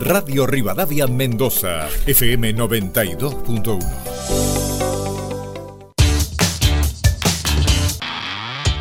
[0.00, 3.78] Radio Rivadavia Mendoza, FM 92.1.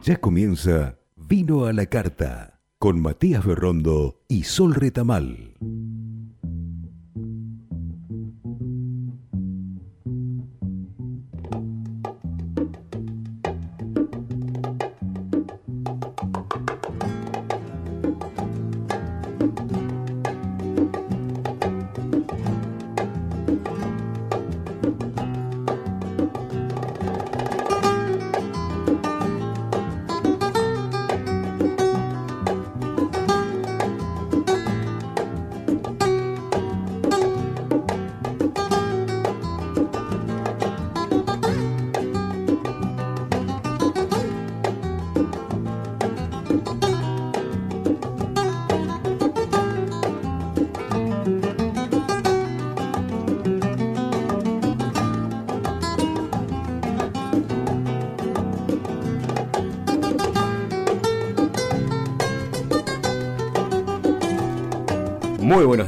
[0.00, 5.56] Ya comienza Vino a la Carta con Matías Berrondo y Sol Retamal.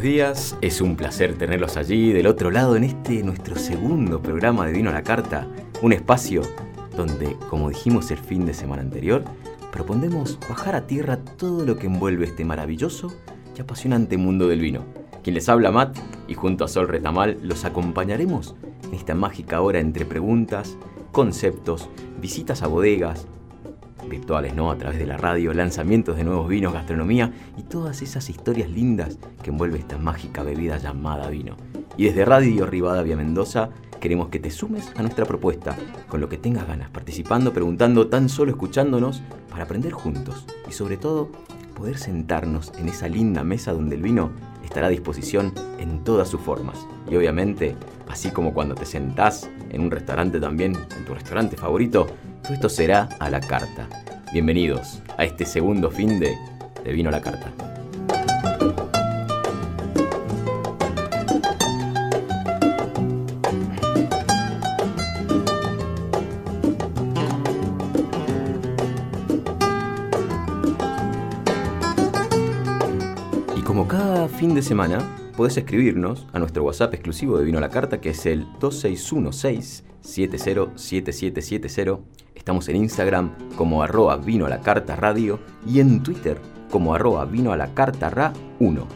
[0.03, 4.73] Días, es un placer tenerlos allí del otro lado en este nuestro segundo programa de
[4.73, 5.47] Vino a la Carta,
[5.81, 6.43] un espacio
[6.97, 9.23] donde, como dijimos el fin de semana anterior,
[9.71, 13.13] propondemos bajar a tierra todo lo que envuelve este maravilloso
[13.57, 14.85] y apasionante mundo del vino.
[15.23, 15.97] Quien les habla Matt
[16.27, 20.77] y junto a Sol Retamal los acompañaremos en esta mágica hora entre preguntas,
[21.13, 21.89] conceptos,
[22.21, 23.29] visitas a bodegas,
[24.09, 24.71] virtuales, ¿no?
[24.71, 29.19] A través de la radio, lanzamientos de nuevos vinos, gastronomía y todas esas historias lindas
[29.43, 31.57] que envuelve esta mágica bebida llamada vino.
[31.97, 33.71] Y desde Radio Rivadavia Mendoza
[34.01, 35.77] queremos que te sumes a nuestra propuesta,
[36.09, 40.97] con lo que tengas ganas, participando, preguntando, tan solo escuchándonos, para aprender juntos y sobre
[40.97, 41.31] todo
[41.77, 44.31] poder sentarnos en esa linda mesa donde el vino
[44.65, 46.87] estará a disposición en todas sus formas.
[47.11, 47.77] Y obviamente,
[48.09, 52.07] así como cuando te sentás en un restaurante también, en tu restaurante favorito,
[52.53, 53.89] esto será a la carta.
[54.33, 56.37] Bienvenidos a este segundo fin de,
[56.85, 57.51] de Vino a la Carta.
[73.57, 74.99] Y como cada fin de semana,
[75.37, 79.85] podés escribirnos a nuestro WhatsApp exclusivo de Vino a la Carta, que es el 2616
[80.03, 81.99] 707770.
[82.35, 86.39] Estamos en Instagram como arroba vino a la carta radio y en Twitter
[86.71, 88.87] como arroba vino a la carta ra 1.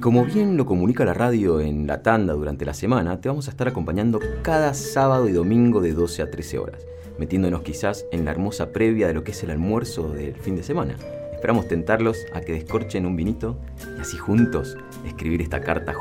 [0.00, 3.48] Y como bien lo comunica la radio en la tanda durante la semana, te vamos
[3.48, 6.86] a estar acompañando cada sábado y domingo de 12 a 13 horas,
[7.18, 10.62] metiéndonos quizás en la hermosa previa de lo que es el almuerzo del fin de
[10.62, 10.96] semana.
[11.34, 13.58] Esperamos tentarlos a que descorchen un vinito
[13.98, 14.74] y así juntos
[15.06, 15.92] escribir esta carta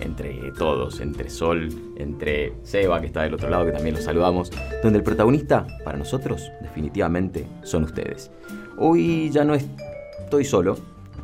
[0.00, 4.50] entre todos, entre Sol, entre Seba, que está del otro lado, que también los saludamos,
[4.82, 8.30] donde el protagonista, para nosotros, definitivamente son ustedes.
[8.78, 10.78] Hoy ya no estoy solo,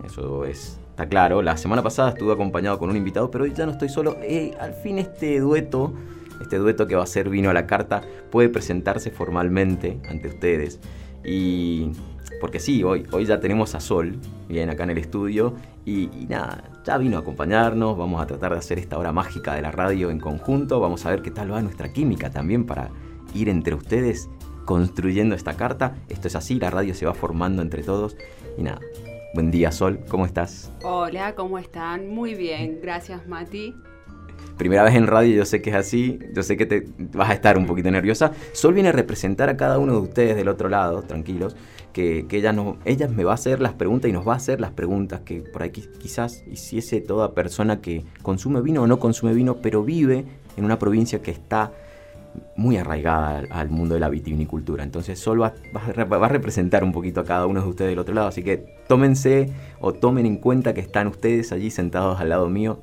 [0.05, 1.43] eso es, claro.
[1.43, 4.17] La semana pasada estuve acompañado con un invitado, pero hoy ya no estoy solo.
[4.61, 5.93] Al fin este dueto,
[6.41, 10.81] este dueto que va a ser vino a la carta, puede presentarse formalmente ante ustedes.
[11.25, 11.93] Y
[12.41, 14.19] porque sí, hoy, hoy ya tenemos a Sol,
[14.49, 15.55] bien acá en el estudio,
[15.85, 19.63] y, nada, ya vino a acompañarnos, vamos a tratar de hacer esta hora mágica de
[19.63, 22.91] la radio en conjunto, vamos a ver qué tal va nuestra química también para
[23.35, 24.29] ir entre ustedes
[24.65, 25.97] construyendo esta carta.
[26.09, 28.17] Esto es así, la radio se va formando entre todos,
[28.59, 28.81] y nada.
[29.35, 30.71] Buen día, Sol, ¿cómo estás?
[30.83, 32.09] Hola, ¿cómo están?
[32.09, 33.75] Muy bien, gracias, Mati
[34.57, 37.33] primera vez en radio, yo sé que es así, yo sé que te vas a
[37.33, 38.33] estar un poquito nerviosa.
[38.53, 41.57] Sol viene a representar a cada uno de ustedes del otro lado, tranquilos,
[41.93, 44.61] que, ella, no, ella me va a hacer las preguntas y nos va a hacer
[44.61, 49.35] las preguntas que por aquí quizás hiciese toda persona que consume vino o no consume
[49.35, 50.25] vino, pero vive
[50.57, 51.73] en una provincia que está
[52.57, 54.85] muy arraigada al, mundo de la vitivinicultura.
[54.85, 58.15] Entonces Sol va, va, a representar un poquito a cada uno de ustedes del otro
[58.15, 58.29] lado.
[58.29, 59.51] Así que tómense
[59.81, 62.81] o tomen en cuenta que están ustedes allí sentados al lado mío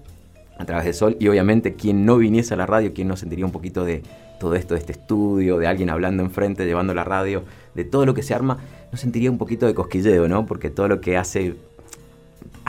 [0.57, 1.17] a través de Sol.
[1.19, 4.03] Y obviamente quien no viniese a la radio, quien no sentiría un poquito de
[4.39, 7.43] todo esto de este estudio, de alguien hablando enfrente, llevando la radio,
[7.75, 8.57] de todo lo que se arma,
[8.91, 10.45] no sentiría un poquito de cosquilleo, ¿no?
[10.45, 11.55] Porque todo lo que hace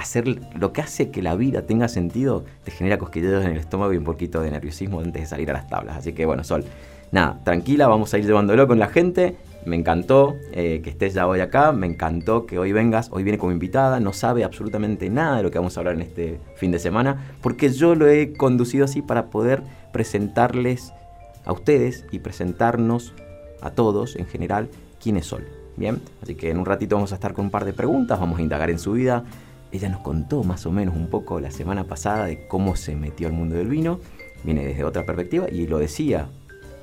[0.00, 3.93] hacer lo que hace que la vida tenga sentido te genera cosquilleos en el estómago
[3.93, 5.97] y un poquito de nerviosismo antes de salir a las tablas.
[5.97, 6.64] Así que bueno, Sol,
[7.12, 11.26] nada, tranquila, vamos a ir llevándolo con la gente me encantó eh, que estés ya
[11.26, 15.37] hoy acá, me encantó que hoy vengas, hoy viene como invitada, no sabe absolutamente nada
[15.37, 18.32] de lo que vamos a hablar en este fin de semana, porque yo lo he
[18.32, 19.62] conducido así para poder
[19.93, 20.93] presentarles
[21.44, 23.14] a ustedes y presentarnos
[23.61, 24.69] a todos en general
[25.02, 25.47] quién es Sol.
[25.76, 28.38] Bien, así que en un ratito vamos a estar con un par de preguntas, vamos
[28.38, 29.25] a indagar en su vida.
[29.73, 33.29] Ella nos contó más o menos un poco la semana pasada de cómo se metió
[33.29, 34.01] al mundo del vino,
[34.43, 36.29] viene desde otra perspectiva y lo decía,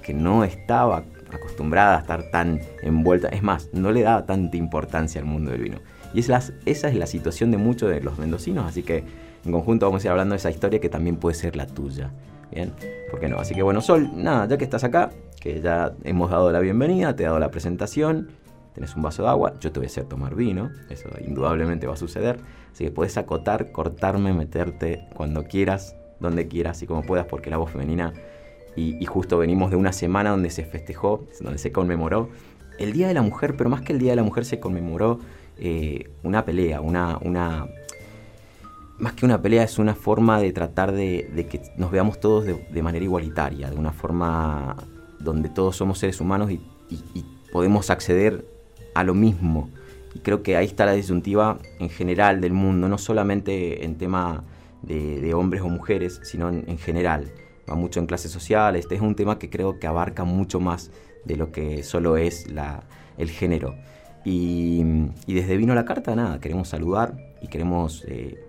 [0.02, 1.04] que no estaba
[1.34, 5.64] acostumbrada a estar tan envuelta, es más, no le daba tanta importancia al mundo del
[5.64, 5.80] vino.
[6.14, 9.04] Y es esa es la situación de muchos de los mendocinos, así que
[9.46, 12.12] en conjunto vamos a ir hablando de esa historia que también puede ser la tuya.
[12.52, 12.72] Bien,
[13.12, 13.38] ¿por qué no?
[13.38, 15.12] Así que bueno, Sol, nada, ya que estás acá,
[15.42, 18.30] que ya hemos dado la bienvenida, te he dado la presentación,
[18.78, 21.96] tenés un vaso de agua, yo te voy a hacer tomar vino, eso indudablemente va
[21.96, 22.40] a suceder,
[22.72, 27.58] así que puedes acotar, cortarme, meterte cuando quieras, donde quieras y como puedas, porque la
[27.58, 28.14] voz femenina
[28.76, 32.30] y, justo venimos de una semana donde se festejó, donde se conmemoró
[32.78, 35.18] el Día de la Mujer, pero más que el Día de la Mujer se conmemoró
[35.58, 37.68] eh, una pelea, una, una...
[39.00, 42.84] Más que una pelea es una forma de tratar de, que nos veamos todos de,
[42.84, 44.76] manera igualitaria, de una forma
[45.18, 46.62] donde todos somos seres humanos y,
[47.52, 48.46] podemos acceder
[48.98, 49.70] a lo mismo.
[50.16, 54.44] Y creo que ahí está la disyuntiva en general del mundo, no solamente en tema
[54.82, 57.32] de, hombres o mujeres, sino en general
[57.70, 60.90] va mucho en clases sociales, este es un tema que creo que abarca mucho más
[61.26, 62.86] de lo que solo es la,
[63.20, 63.76] el género.
[64.26, 64.84] Y,
[65.28, 68.44] desde Vino la Carta, nada, queremos saludar y queremos eh,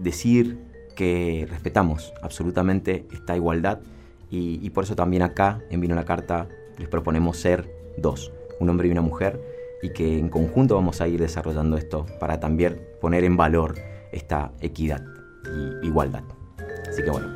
[0.00, 0.58] decir
[0.96, 3.78] que respetamos absolutamente esta igualdad
[4.30, 8.68] y, y, por eso también acá en Vino la Carta les proponemos ser dos, un
[8.68, 9.49] hombre y una mujer,
[9.82, 13.74] y que en conjunto vamos a ir desarrollando esto para también poner en valor
[14.12, 15.04] esta equidad
[15.82, 16.24] y igualdad.
[16.88, 17.28] Así que bueno,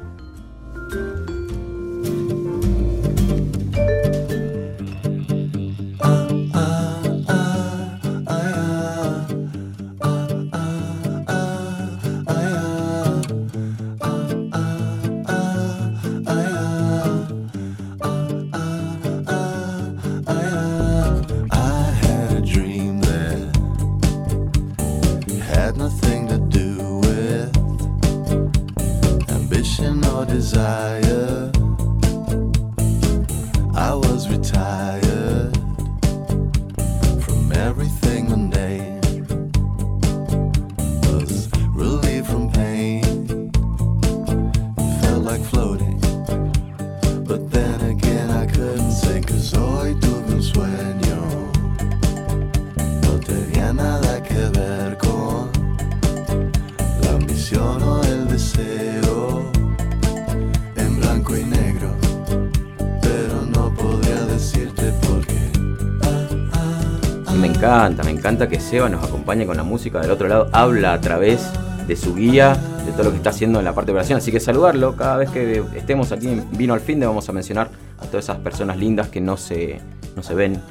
[67.91, 71.51] me encanta que Seba nos acompañe con la música del otro lado, habla a través
[71.87, 74.17] de su guía, de todo lo que está haciendo en la parte de operación.
[74.17, 77.33] Así que saludarlo cada vez que estemos aquí en Vino al Fin, de vamos a
[77.33, 79.81] mencionar a todas esas personas lindas que no se,
[80.17, 80.63] no se ven,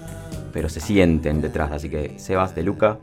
[0.51, 1.72] pero se sienten detrás.
[1.72, 2.98] Así que Sebas de Luca,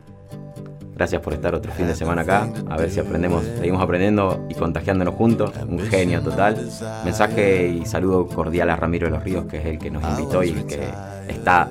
[0.97, 2.49] gracias por estar otro fin de semana acá.
[2.69, 5.53] A ver si aprendemos, seguimos aprendiendo y contagiándonos juntos.
[5.69, 6.69] Un genio total.
[7.05, 10.43] Mensaje y saludo cordial a Ramiro de los Ríos, que es el que nos invitó
[10.43, 10.89] y el que
[11.29, 11.71] está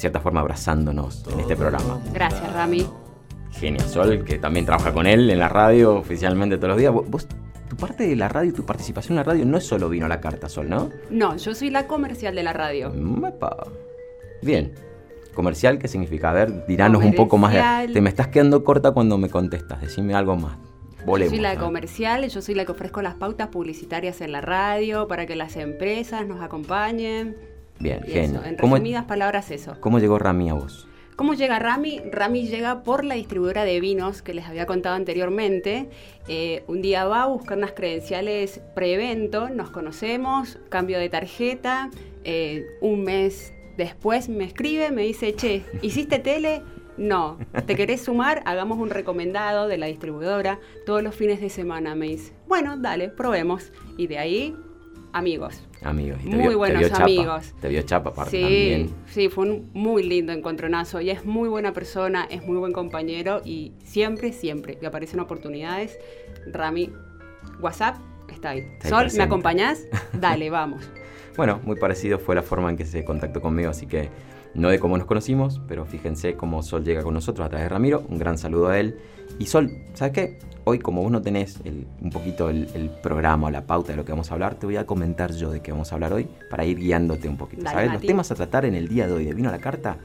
[0.00, 2.00] cierta forma abrazándonos en este programa.
[2.12, 2.86] Gracias, Rami.
[3.52, 6.92] Genio, Sol, que también trabaja con él en la radio oficialmente todos los días.
[6.92, 7.26] Vos,
[7.68, 10.08] tu parte de la radio, tu participación en la radio no es solo vino a
[10.08, 10.90] la carta, Sol, ¿no?
[11.10, 12.92] No, yo soy la comercial de la radio.
[14.42, 14.72] Bien.
[15.34, 16.30] ¿Comercial qué significa?
[16.30, 17.54] A ver, diranos un poco más.
[17.92, 19.80] Te me estás quedando corta cuando me contestas.
[19.80, 20.58] Decime algo más.
[21.06, 24.40] Volemos, yo soy la comercial, yo soy la que ofrezco las pautas publicitarias en la
[24.40, 27.36] radio para que las empresas nos acompañen.
[27.80, 28.44] Bien, genio.
[28.44, 29.76] En resumidas palabras, eso.
[29.80, 30.86] ¿Cómo llegó Rami a vos?
[31.16, 32.00] ¿Cómo llega Rami?
[32.10, 35.90] Rami llega por la distribuidora de vinos que les había contado anteriormente.
[36.28, 41.90] Eh, un día va a buscar unas credenciales pre-evento, nos conocemos, cambio de tarjeta,
[42.24, 46.62] eh, un mes después me escribe, me dice, che, ¿hiciste tele?
[46.96, 48.42] No, ¿te querés sumar?
[48.44, 52.32] Hagamos un recomendado de la distribuidora todos los fines de semana, me dice.
[52.46, 53.72] Bueno, dale, probemos.
[53.96, 54.56] Y de ahí
[55.12, 55.62] amigos.
[55.82, 56.22] Amigos.
[56.24, 57.54] muy buenos amigos.
[57.60, 58.90] Te vio chapa aparte sí, también.
[59.06, 61.00] Sí, fue un muy lindo encontronazo.
[61.00, 65.98] Y es muy buena persona, es muy buen compañero y siempre, siempre que aparecen oportunidades,
[66.52, 66.92] Rami,
[67.60, 67.96] WhatsApp,
[68.30, 68.66] está ahí.
[68.88, 69.86] Sol, ¿me acompañás?
[70.12, 70.88] Dale, vamos.
[71.36, 74.10] bueno, muy parecido fue la forma en que se contactó conmigo, así que
[74.54, 77.68] no de cómo nos conocimos, pero fíjense cómo Sol llega con nosotros a través de
[77.68, 78.04] Ramiro.
[78.08, 78.98] Un gran saludo a él.
[79.38, 80.38] Y Sol, ¿sabes qué?
[80.64, 84.12] Hoy, como vos no tenés un poquito el, programa o la pauta de lo que
[84.12, 86.64] vamos a hablar, te voy a comentar yo de qué vamos a hablar hoy para
[86.64, 87.62] ir guiándote un poquito.
[87.62, 87.92] ¿Sabes?
[87.92, 89.98] Los temas a tratar en el día de hoy de Vino a la Carta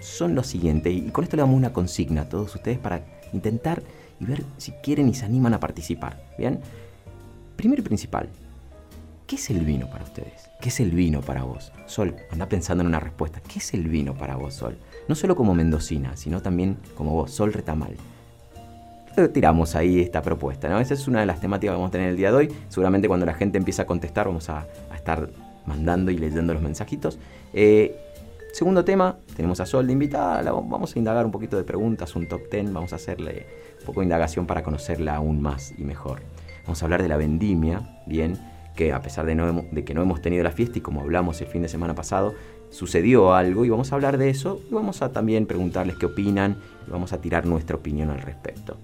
[0.00, 0.92] son los siguientes.
[0.92, 3.82] Y con esto le damos una consigna a todos ustedes para intentar
[4.18, 6.24] y ver si quieren y se animan a participar.
[6.38, 6.60] ¿Bien?
[7.56, 8.28] Primero y principal,
[9.26, 10.50] ¿qué es el vino para ustedes?
[10.60, 11.72] ¿Qué es el vino para vos?
[11.86, 13.40] Sol, anda pensando en una respuesta.
[13.40, 14.78] ¿Qué es el vino para vos, Sol?
[15.08, 17.96] No solo como mendocina, sino también como vos, Sol Retamal
[19.32, 20.68] tiramos ahí esta propuesta.
[20.68, 20.78] ¿no?
[20.78, 22.52] Esa es una de las temáticas que vamos a tener el día de hoy.
[22.68, 25.30] Seguramente cuando la gente empiece a contestar vamos a, estar
[25.64, 27.18] mandando y leyendo los mensajitos.
[27.52, 27.96] Eh,
[28.52, 30.42] segundo tema, tenemos a Sol de invitada.
[30.52, 32.72] vamos a indagar un poquito de preguntas, un top ten.
[32.72, 33.46] Vamos a hacerle
[33.80, 36.20] un poco de indagación para conocerla aún más y mejor.
[36.64, 38.38] Vamos a hablar de la vendimia, bien,
[38.76, 41.40] que a pesar de, no, de que no hemos tenido la fiesta y como hablamos
[41.40, 42.34] el fin de semana pasado,
[42.70, 46.58] sucedió algo y vamos a hablar de eso y vamos a también preguntarles qué opinan
[46.86, 48.76] y vamos a tirar nuestra opinión al respecto.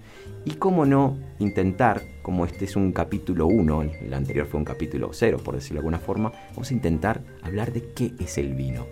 [0.45, 5.11] Y cómo no intentar, como este es un capítulo 1, el anterior fue un capítulo
[5.13, 8.87] 0 por decirlo de alguna forma, vamos a intentar hablar de qué es el vino,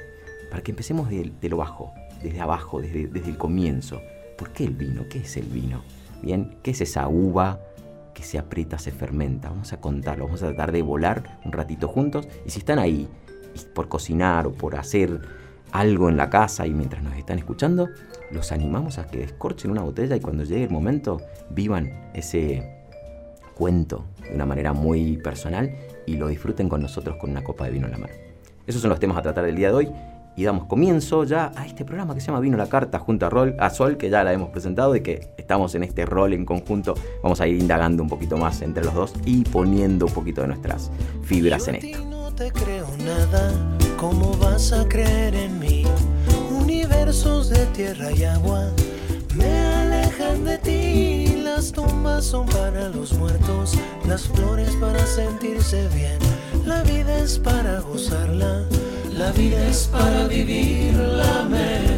[0.49, 1.91] para que empecemos de, lo bajo,
[2.23, 4.01] desde abajo, desde, desde el comienzo.
[4.37, 5.05] ¿Por qué el vino?
[5.09, 5.83] ¿Qué es el vino?
[6.21, 7.59] Bien, ¿qué es esa uva?
[8.13, 9.49] Que se aprieta, se fermenta.
[9.49, 12.27] Vamos a contarlo, vamos a tratar de volar un ratito juntos.
[12.45, 13.07] Y si están ahí
[13.73, 15.21] por cocinar o por hacer
[15.71, 17.89] algo en la casa y mientras nos están escuchando,
[18.31, 22.81] los animamos a que descorchen una botella y cuando llegue el momento vivan ese
[23.55, 25.73] cuento de una manera muy personal
[26.05, 28.13] y lo disfruten con nosotros con una copa de vino en la mano.
[28.67, 29.91] Esos son los temas a tratar del día de hoy
[30.35, 33.29] y damos comienzo ya a este programa que se llama Vino la Carta junto a,
[33.29, 36.45] Rol, a Sol, que ya la hemos presentado y que estamos en este rol en
[36.45, 36.95] conjunto.
[37.21, 40.47] Vamos a ir indagando un poquito más entre los dos y poniendo un poquito de
[40.47, 40.91] nuestras
[41.23, 42.05] fibras en esto.
[42.05, 43.51] No te creo nada,
[43.97, 45.83] ¿cómo vas a creer en mí?
[46.51, 48.71] Universos de tierra y agua
[49.35, 51.41] me alejan de ti.
[51.43, 56.17] Las tumbas son para los muertos, las flores para sentirse bien.
[56.65, 58.65] La vida es para gozarla
[59.17, 61.90] la vida es para vivirla mejor.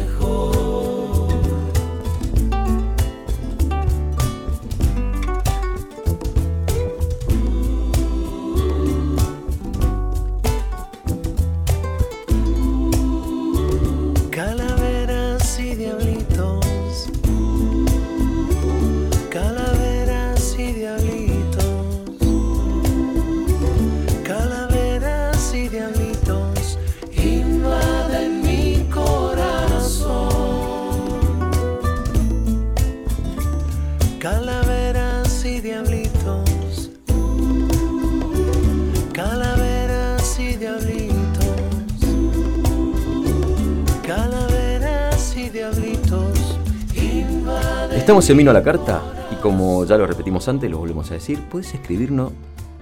[48.04, 49.00] Estamos en Vino a la Carta
[49.32, 52.32] y como ya lo repetimos antes, lo volvemos a decir, puedes escribirnos,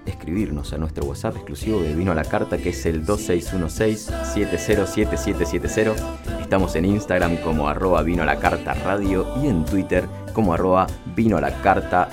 [0.05, 5.95] escribirnos a nuestro WhatsApp exclusivo de Vino a la Carta que es el 2616-707770.
[6.41, 11.41] Estamos en Instagram como arroba vino la carta radio y en Twitter como arroba vino
[11.41, 12.09] la carta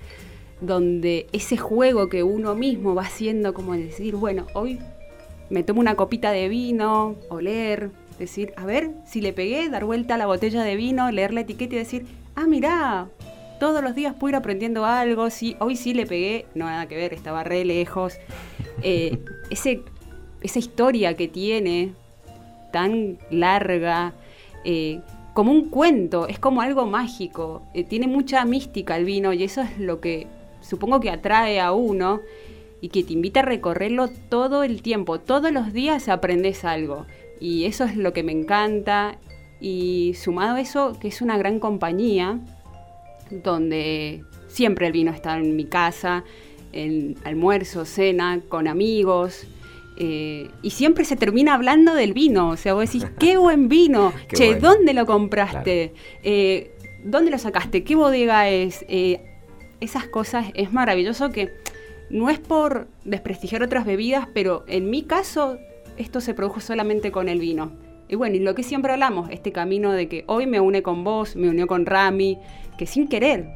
[0.61, 4.79] donde ese juego que uno mismo va haciendo, como decir, bueno, hoy
[5.49, 10.15] me tomo una copita de vino, oler, decir, a ver si le pegué, dar vuelta
[10.15, 13.07] a la botella de vino, leer la etiqueta y decir, ah, mirá,
[13.59, 16.95] todos los días puedo ir aprendiendo algo, sí, hoy sí le pegué, no nada que
[16.95, 18.15] ver, estaba re lejos.
[18.83, 19.17] Eh,
[19.49, 19.81] ese,
[20.43, 21.93] esa historia que tiene,
[22.71, 24.13] tan larga,
[24.63, 25.01] eh,
[25.33, 29.61] como un cuento, es como algo mágico, eh, tiene mucha mística el vino y eso
[29.61, 30.27] es lo que
[30.67, 32.21] supongo que atrae a uno
[32.81, 37.05] y que te invita a recorrerlo todo el tiempo, todos los días aprendes algo
[37.39, 39.17] y eso es lo que me encanta
[39.59, 42.39] y sumado a eso que es una gran compañía
[43.29, 46.23] donde siempre el vino está en mi casa,
[46.73, 49.47] en almuerzo, cena, con amigos.
[49.99, 52.49] Eh, y siempre se termina hablando del vino.
[52.49, 54.13] O sea, vos decís, qué buen vino.
[54.33, 55.93] che, ¿dónde lo compraste?
[56.23, 56.71] Eh,
[57.03, 57.83] ¿Dónde lo sacaste?
[57.83, 58.85] ¿Qué bodega es?
[58.87, 59.21] Eh,
[59.79, 61.53] esas cosas es maravilloso que
[62.09, 65.57] no es por desprestigiar otras bebidas, pero en mi caso
[65.97, 67.71] esto se produjo solamente con el vino.
[68.07, 71.03] Y bueno, y lo que siempre hablamos, este camino de que hoy me une con
[71.03, 72.37] vos, me unió con Rami,
[72.77, 73.49] que sin querer,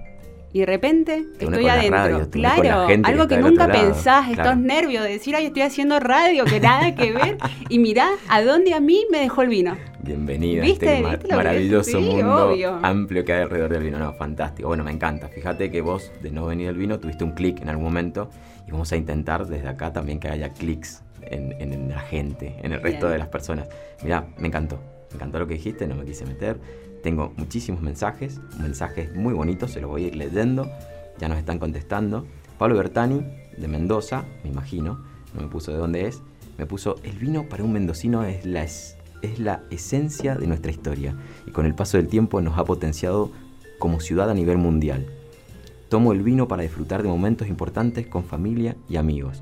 [0.54, 2.30] y de repente estoy adentro.
[2.30, 6.94] claro, algo que, nunca pensás, estos nervios de decir, ay, estoy haciendo radio, que nada
[6.96, 7.38] que ver,
[7.70, 9.78] y mirá a dónde a mí me dejó el vino.
[10.04, 14.00] Bienvenida a este maravilloso mundo amplio que hay alrededor del vino.
[14.00, 14.68] No, fantástico.
[14.68, 15.28] Bueno, me encanta.
[15.28, 18.30] Fíjate que vos, de no venir el vino, tuviste un clic en algún momento
[18.68, 22.82] y vamos a intentar desde acá también que haya clics en, la gente, en el
[22.82, 23.70] resto de las personas.
[24.04, 24.80] Mirá, me encantó.
[25.12, 26.58] Me encantó lo que dijiste, no me quise meter
[27.02, 30.70] tengo muchísimos mensajes, mensajes muy bonitos, se los voy a ir leyendo,
[31.20, 32.26] ya nos están contestando.
[32.58, 33.26] Pablo Bertani,
[33.58, 36.22] de Mendoza, me imagino, no me puso de dónde es,
[36.58, 38.96] me puso, el vino para un mendocino es la, es,
[39.40, 41.16] la esencia de nuestra historia
[41.48, 43.32] y con el paso del tiempo nos ha potenciado
[43.80, 45.08] como ciudad a nivel mundial.
[45.90, 49.42] Tomo el vino para disfrutar de momentos importantes con familia y amigos.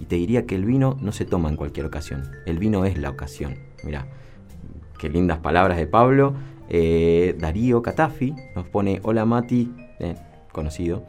[0.00, 2.98] Y te diría que el vino no se toma en cualquier ocasión, el vino es
[2.98, 3.56] la ocasión.
[3.84, 4.06] Mira,
[4.98, 6.34] qué lindas palabras de Pablo.
[6.68, 10.14] Eh, Darío Catafi nos pone, hola Mati, eh,
[10.52, 11.04] conocido.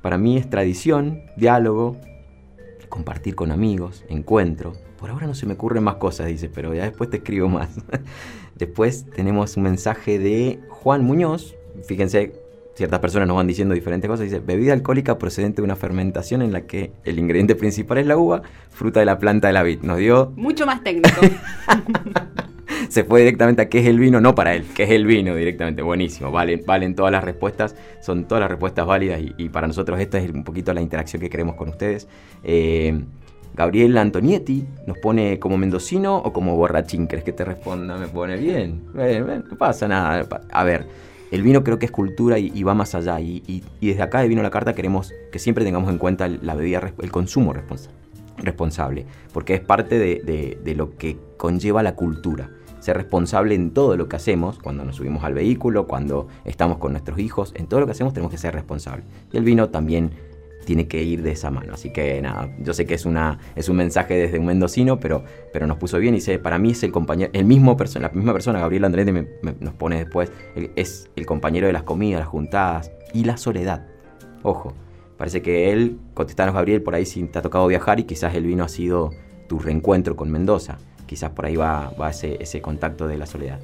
[0.00, 1.96] Para mí es tradición, diálogo,
[2.88, 4.72] compartir con amigos, encuentro.
[4.98, 7.70] Por ahora no se me ocurren más cosas, dice, pero ya después te escribo más.
[8.54, 11.56] después tenemos un mensaje de Juan Muñoz.
[11.86, 12.32] Fíjense,
[12.74, 14.24] ciertas personas nos van diciendo diferentes cosas.
[14.24, 18.16] Dice, bebida alcohólica procedente de una fermentación en la que el ingrediente principal es la
[18.16, 19.80] uva, fruta de la planta de la vid.
[19.82, 20.32] Nos dio...
[20.36, 21.20] Mucho más técnico.
[22.88, 25.34] se fue directamente a qué es el vino, no para él, qué es el vino
[25.34, 25.82] directamente.
[25.82, 30.18] Buenísimo, valen, valen todas las respuestas, son todas las respuestas válidas y, para nosotros esta
[30.18, 32.08] es un poquito la interacción que queremos con ustedes.
[32.42, 33.00] Eh,
[33.54, 37.06] Gabriel Antonietti nos pone como mendocino o como borrachín.
[37.06, 37.98] ¿Crees que te responda?
[37.98, 38.82] Me pone bien.
[38.94, 40.26] no pasa nada.
[40.50, 40.86] A ver,
[41.30, 43.20] el vino creo que es cultura y, va más allá.
[43.20, 46.94] Y, desde acá de Vino la Carta queremos que siempre tengamos en cuenta la bebida,
[47.02, 47.52] el consumo
[48.38, 49.04] responsable.
[49.34, 52.48] Porque es parte de lo que conlleva la cultura
[52.82, 56.92] ser responsable en todo lo que hacemos, cuando nos subimos al vehículo, cuando estamos con
[56.92, 59.06] nuestros hijos, en todo lo que hacemos tenemos que ser responsables.
[59.32, 60.10] Y el vino también
[60.64, 61.74] tiene que ir de esa mano.
[61.74, 65.24] Así que nada, yo sé que es, una, es un mensaje desde un mendocino, pero,
[65.52, 68.14] pero nos puso bien y sé, para mí es el compañero, el mismo persona, la
[68.14, 69.06] misma persona, Gabriel Andrés
[69.60, 70.32] nos pone después,
[70.76, 73.86] es el compañero de las comidas, las juntadas y la soledad.
[74.42, 74.74] Ojo,
[75.16, 78.44] parece que él, contestanos Gabriel, por ahí si te ha tocado viajar y quizás el
[78.44, 79.10] vino ha sido
[79.48, 80.78] tu reencuentro con Mendoza.
[81.12, 83.60] Quizás por ahí va, va ese, ese contacto de la soledad.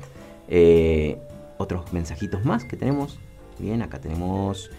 [0.49, 1.17] Eh,
[1.57, 3.19] otros mensajitos más que tenemos.
[3.59, 4.71] Bien, acá tenemos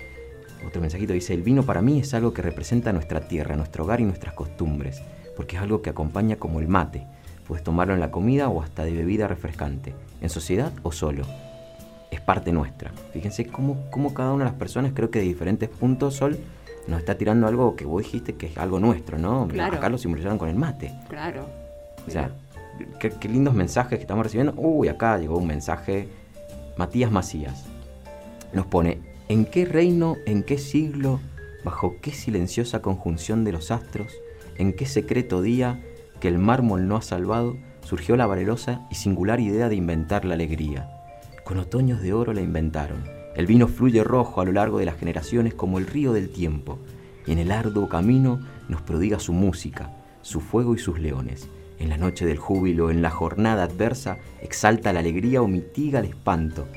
[0.68, 4.02] otro mensajito dice, el vino para mí es algo que representa nuestra tierra, nuestro hogar
[4.02, 5.02] y nuestras costumbres,
[5.36, 7.08] porque es algo que acompaña como el mate.
[7.48, 11.24] Puedes tomarlo en la comida o hasta de bebida refrescante, en sociedad o solo.
[12.12, 12.92] Es parte nuestra.
[13.14, 16.38] Fíjense cómo, cómo cada una de las personas, creo que de diferentes puntos, Sol,
[16.88, 19.48] nos está tirando algo que vos dijiste que es algo nuestro, ¿no?
[19.48, 19.78] Claro.
[19.78, 20.94] Acá lo simbolizaron con el mate.
[21.08, 21.48] Claro.
[22.08, 22.32] O sea,
[23.00, 24.54] qué, lindos mensajes que estamos recibiendo.
[24.58, 26.08] Uy, acá llegó un mensaje.
[26.78, 27.66] Matías Macías
[28.54, 31.20] nos pone, ¿En qué reino, en qué siglo,
[31.64, 34.12] bajo qué silenciosa conjunción de los astros,
[34.58, 35.84] en qué secreto día
[36.20, 40.34] que el mármol no ha salvado, surgió la valerosa y singular idea de inventar la
[40.34, 40.90] alegría?
[41.44, 43.04] Con otoños de oro la inventaron.
[43.36, 46.80] El vino fluye rojo a lo largo de las generaciones como el río del tiempo,
[47.28, 49.92] y en el arduo camino nos prodiga su música,
[50.24, 51.50] su fuego y sus leones.
[51.80, 56.06] En la noche del júbilo, en la jornada adversa, exalta la alegría o mitiga el
[56.06, 56.68] espanto,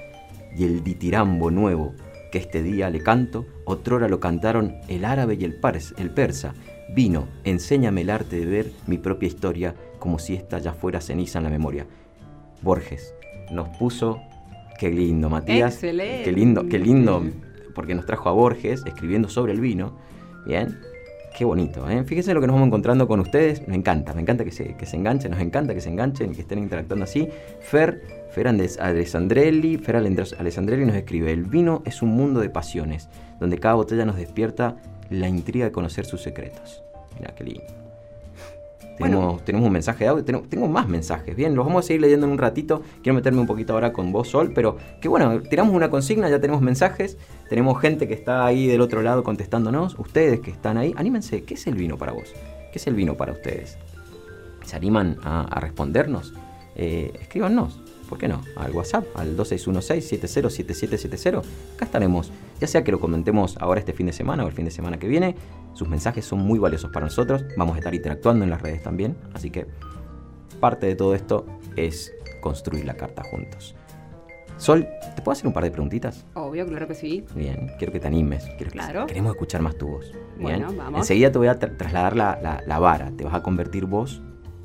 [0.57, 1.95] y el ditirambo nuevo,
[2.31, 6.55] que este día le canto, otrora lo cantaron el árabe y el, pars, el persa.
[6.95, 11.38] Vino, enséñame el arte de ver mi propia historia como si esta ya fuera ceniza
[11.38, 11.87] en la memoria.
[12.62, 13.15] Borges
[13.51, 14.21] nos puso,
[14.79, 16.25] qué lindo Matías, Excelente.
[16.25, 17.23] qué lindo, qué lindo,
[17.75, 19.99] porque nos trajo a Borges escribiendo sobre el vino,
[20.47, 20.79] bien,
[21.37, 22.05] qué bonito, ¿eh?
[22.05, 24.87] fíjense lo que nos vamos encontrando con ustedes, me encanta, me encanta que se, que
[24.87, 27.29] se enganchen, nos encanta que se enganchen y que estén interactuando así.
[27.61, 33.59] Fer Fer Alessandrelli, Fer Alessandrelli nos escribe, el vino es un mundo de pasiones, donde
[33.59, 34.77] cada botella nos despierta
[35.11, 36.83] la intriga de conocer sus secretos.
[37.18, 37.82] Mira qué lindo.
[38.98, 42.26] Tenemos, tenemos un mensaje de audio, tengo, más mensajes, bien, los vamos a seguir leyendo
[42.26, 45.74] en un ratito, quiero meterme un poquito ahora con vos, Sol, pero que bueno, tiramos
[45.74, 50.40] una consigna, ya tenemos mensajes, tenemos gente que está ahí del otro lado contestándonos, ustedes
[50.40, 52.33] que están ahí, anímense, ¿qué es el vino para vos?
[52.70, 53.76] ¿Qué es el vino para ustedes?
[54.64, 56.33] ¿Se animan a, a respondernos?
[56.74, 57.82] Eh, escríbanos,
[58.12, 58.42] ¿por qué no?
[58.57, 61.42] Al WhatsApp, al 2616-707770.
[61.77, 64.66] Acá estaremos, ya sea que lo comentemos ahora este fin de semana o el fin
[64.66, 65.35] de semana que viene.
[65.72, 67.42] Sus mensajes son muy valiosos para nosotros.
[67.57, 69.16] Vamos a estar interactuando en las redes también.
[69.33, 69.66] Así que
[70.61, 73.75] parte de todo esto es construir la carta juntos.
[74.59, 76.27] Sol, ¿te puedo hacer un par de preguntitas?
[76.35, 77.25] Obvio, claro que sí.
[77.35, 78.44] Bien, quiero que te animes.
[78.59, 79.07] Quiero claro.
[79.07, 80.12] Que, queremos escuchar más tu voz.
[80.37, 80.61] Bien.
[80.61, 81.01] Bueno, vamos.
[81.01, 83.11] Enseguida te voy a tra trasladar la, la, la vara.
[83.16, 84.20] Te vas a convertir vos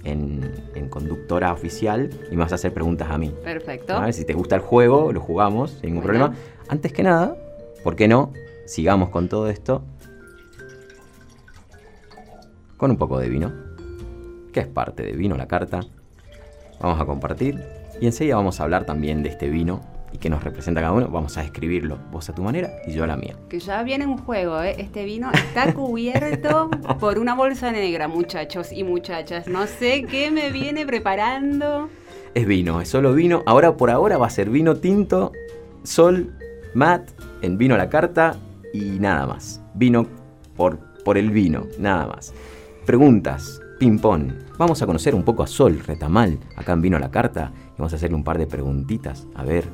[0.08, 3.34] en, en, conductora oficial y me vas a hacer preguntas a mí.
[3.44, 3.94] Perfecto.
[3.96, 6.34] A ver, si te gusta el juego, lo jugamos sin ningún problema.
[6.68, 7.36] Antes que nada,
[7.84, 8.34] ¿por qué no?
[8.66, 9.84] Sigamos con todo esto
[12.78, 13.52] con un poco de vino,
[14.54, 15.82] que es parte de vino la carta.
[16.80, 17.64] Vamos a compartir
[18.00, 19.82] y enseguida vamos a hablar también de este vino
[20.18, 21.08] y que nos representa cada uno.
[21.08, 23.36] Vamos a escribirlo, vos a tu manera y yo a la mía.
[23.50, 24.76] Que ya viene un juego, ¿eh?
[24.80, 29.48] Este vino está cubierto por una bolsa negra, muchachos y muchachas.
[29.48, 31.90] No sé qué me viene preparando.
[32.34, 33.44] Es vino, es solo vino.
[33.46, 35.32] Ahora por ahora va a ser vino tinto,
[35.84, 36.34] sol,
[36.74, 37.10] mat,
[37.42, 38.36] en vino a la carta
[38.74, 39.62] y nada más.
[39.76, 40.08] Vino
[40.56, 42.34] por, por el vino, nada más.
[42.86, 44.32] Preguntas, ping-pong.
[44.58, 47.78] Vamos a conocer un poco a Sol Retamal, acá en Vino a la Carta, y
[47.78, 49.28] vamos a hacerle un par de preguntitas.
[49.36, 49.66] A ver,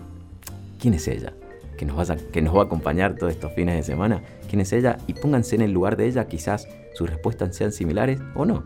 [0.83, 1.31] ¿quién es ella?
[1.77, 4.21] Que nos, va a, que nos va a acompañar todos estos fines de semana.
[4.49, 4.97] ¿Quién es ella?
[5.07, 8.65] Y pónganse en el lugar de ella, quizás sus respuestas sean similares o no.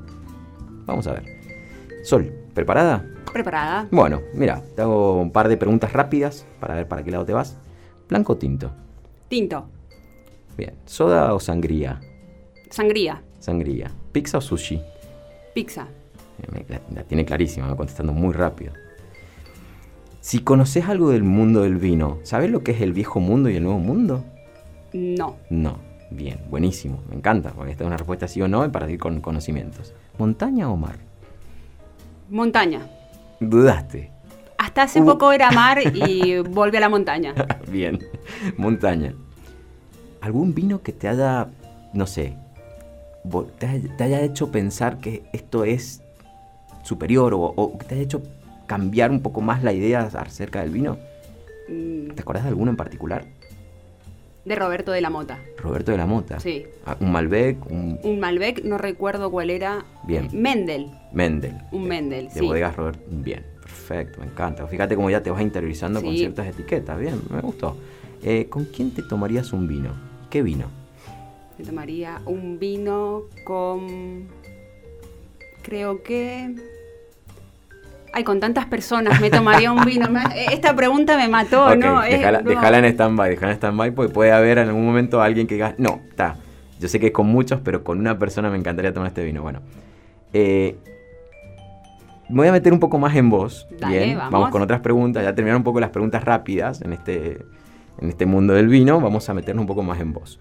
[0.87, 1.25] Vamos a ver.
[2.03, 3.05] Sol, ¿preparada?
[3.31, 3.87] Preparada.
[3.91, 7.33] Bueno, mira, te hago un par de preguntas rápidas para ver para qué lado te
[7.33, 7.55] vas.
[8.09, 8.71] ¿Blanco o tinto?
[9.27, 9.67] Tinto.
[10.57, 10.73] Bien.
[10.87, 12.01] ¿Soda o sangría?
[12.71, 13.21] Sangría.
[13.37, 13.91] Sangría.
[14.11, 14.81] ¿Pizza o sushi?
[15.53, 15.85] Pizza.
[16.67, 18.73] La, la, tiene clarísima, va contestando muy rápido.
[20.27, 23.55] Si conoces algo del mundo del vino, ¿sabes lo que es el viejo mundo y
[23.55, 24.25] el nuevo mundo?
[24.91, 25.37] No.
[25.49, 25.77] No.
[26.11, 27.01] Bien, buenísimo.
[27.07, 29.93] Me encanta, porque esta es una respuesta sí o no para ir con conocimientos.
[30.17, 30.97] ¿Montaña o mar?
[32.29, 32.81] Montaña.
[33.39, 34.11] Dudaste.
[34.57, 35.05] Hasta hace uh.
[35.05, 37.33] poco era mar y volví a la montaña.
[37.71, 37.97] Bien,
[38.57, 39.13] montaña.
[40.19, 41.47] ¿Algún vino que te haya,
[41.93, 42.35] no sé,
[43.59, 46.01] te haya hecho pensar que esto es
[46.83, 48.23] superior o, o, que te haya hecho
[48.67, 50.97] cambiar un poco más la idea acerca del vino?
[51.67, 52.09] Mm.
[52.09, 53.25] ¿Te acuerdas de alguno en particular?
[54.45, 55.39] De Roberto de la Mota.
[55.57, 56.39] Roberto de la Mota.
[56.39, 56.65] Sí.
[56.85, 57.65] Ah, un Malbec.
[57.69, 57.99] Un...
[58.01, 58.19] un...
[58.19, 59.83] Malbec, no recuerdo cuál era.
[60.05, 60.29] Bien.
[60.31, 60.89] Mendel.
[61.11, 61.55] Mendel.
[61.71, 61.87] Un Bien.
[61.89, 62.45] Mendel, de sí.
[62.45, 62.97] bodegas Robert.
[63.09, 64.65] Bien, perfecto, me encanta.
[64.67, 66.05] Fíjate cómo ya te vas interiorizando sí.
[66.05, 66.97] con ciertas etiquetas.
[66.97, 67.75] Bien, me gustó.
[68.23, 69.91] Eh, ¿Con quién te tomarías un vino?
[70.29, 70.67] ¿Qué vino?
[71.57, 74.27] Me tomaría un vino con...
[75.61, 76.55] Creo que...
[78.13, 80.09] Ay, con tantas personas me tomaría un vino.
[80.09, 82.01] Me- Esta pregunta me mató, ¿no?
[82.01, 82.51] Déjala, no.
[82.77, 86.01] en stand-by, déjala en stand-by porque puede haber en algún momento alguien que diga, no,
[86.09, 86.35] está.
[86.79, 89.41] Yo sé que es con muchos, pero con una persona me encantaría tomar este vino.
[89.41, 89.61] Bueno,
[90.33, 90.77] eh,
[92.29, 93.67] me voy a meter un poco más en vos.
[93.79, 94.49] Dale, bien, vamos.
[94.49, 95.23] con otras preguntas.
[95.23, 97.39] Ya terminaron un poco las preguntas rápidas en este,
[97.99, 98.99] en este mundo del vino.
[98.99, 100.39] Vamos a meternos un poco más en vos.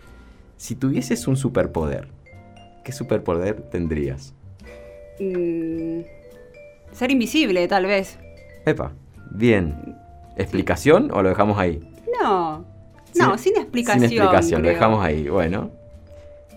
[0.56, 2.08] Si tuvieses un superpoder,
[2.84, 4.34] ¿qué superpoder tendrías?
[5.20, 6.00] Mm,
[6.96, 8.18] ser invisible, tal vez.
[8.64, 8.92] Epa,
[9.30, 9.96] bien.
[10.36, 11.80] ¿Explicación o lo dejamos ahí?
[12.20, 12.64] No,
[13.14, 14.08] no, sin explicación.
[14.08, 15.28] Sin explicación, lo dejamos ahí.
[15.28, 15.70] Bueno.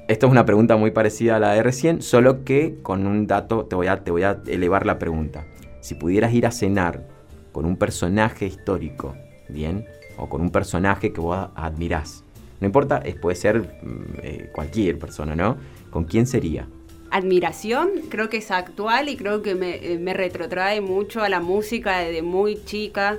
[0.07, 3.65] Esto es una pregunta muy parecida a la de recién, solo que con un dato
[3.65, 5.45] te voy a, te voy a elevar la pregunta.
[5.81, 7.05] Si pudieras ir a cenar
[7.51, 9.15] con un personaje histórico,
[9.49, 9.85] ¿bien?
[10.17, 12.23] O con un personaje que vos admirás.
[12.59, 15.57] No importa, puede ser mm, eh, cualquier persona, ¿no?
[15.91, 16.67] ¿Con quién sería?
[17.11, 21.39] Admiración, creo que es actual y creo que me, eh, me retrotrae mucho a la
[21.39, 23.17] música desde muy chica.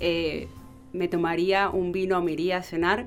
[0.00, 0.48] Eh,
[0.92, 3.06] me tomaría un vino, me iría a cenar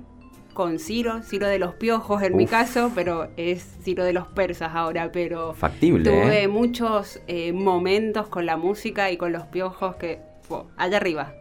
[0.54, 4.72] con Ciro, Ciro de los Piojos en mi caso, pero es Ciro de los Persas
[4.76, 6.48] ahora, pero Factible, tuve ¿eh?
[6.48, 10.20] muchos eh, momentos con la música y con los Piojos que,
[10.50, 11.34] wow, allá arriba.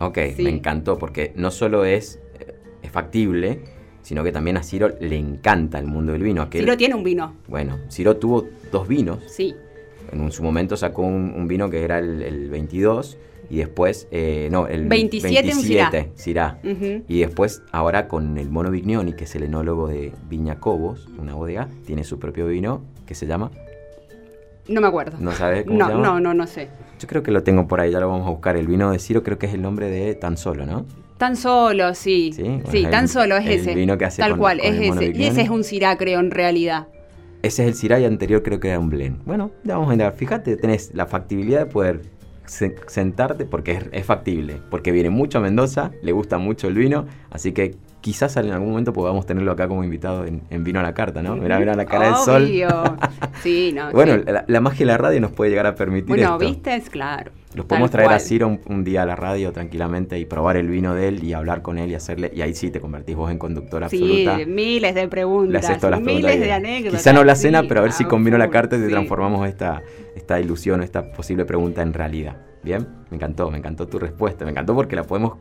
[0.00, 0.42] Ok, Sí.
[0.42, 2.20] me encantó porque no solo es,
[2.82, 3.62] es factible,
[4.08, 6.40] sino que también a Ciro le encanta el mundo del vino.
[6.40, 9.18] Aquel- Ciro tiene un vino, Bueno, Ciro tuvo dos vinos.
[9.26, 9.54] sí.
[10.10, 13.18] En su momento sacó un, un vino que era el, el 22
[13.50, 15.90] y después, eh, no, el 27 en Syrah.
[15.90, 16.58] 27, Syrah.
[16.64, 17.04] Ujú.
[17.06, 21.34] Y después, ahora con el Mono Vignoni, que es el enólogo de Viña Cobos, una
[21.34, 23.50] bodega, tiene su propio vino que se llama.
[24.66, 25.18] No me acuerdo.
[25.20, 26.06] ¿No sabes cómo no, se llama?
[26.06, 26.68] no, no, no sé.
[26.98, 28.56] Yo creo que lo tengo por ahí, ya lo vamos a buscar.
[28.56, 30.86] El vino de Ciro creo que es el nombre de Tan Solo, ¿no?
[31.18, 32.32] Tan solo, sí.
[32.32, 33.74] Sí, Sí, tan solo es el ese.
[33.74, 35.12] vino que hace Tal con- cual, con es ese.
[35.14, 36.86] Y ese es un Syrah, creo, en realidad.
[37.42, 39.24] Ese es el Syrah y anterior creo que era un blend.
[39.24, 40.12] Bueno, ya vamos a mirar.
[40.14, 42.02] Fíjate, tenés la factibilidad de poder
[42.46, 44.60] se- sentarte porque es, es factible.
[44.70, 48.70] Porque viene mucho a Mendoza, le gusta mucho el vino, así que quizás en algún
[48.70, 51.36] momento podamos tenerlo acá como invitado en, en Vino a la Carta, ¿no?
[51.36, 52.48] Mirá, mirá la cara del sol.
[53.42, 53.92] Sí, no.
[53.92, 54.22] Bueno, sí.
[54.26, 56.38] la, la magia de la radio nos puede llegar a permitir Bueno, esto.
[56.38, 57.30] viste, es claro.
[57.54, 58.18] Los podemos traer a.
[58.18, 61.32] Ciro un, un día a la radio tranquilamente y probar el vino de él y
[61.32, 62.30] hablar con él y hacerle.
[62.34, 64.50] Y ahí sí te convertís vos en conductora Sí, absoluta.
[64.50, 65.64] miles de Le preguntas.
[65.64, 66.46] haces todas las miles preguntas.
[66.46, 67.00] de anécdotas.
[67.00, 68.90] Quizá no la cena, sí, pero a ver si a la carta te sí.
[68.90, 69.82] transformamos esta,
[70.14, 72.36] esta ilusión, esta posible pregunta en realidad.
[72.62, 74.44] Bien, me encantó, me encantó tu respuesta.
[74.44, 75.38] Me encantó porque la podemos.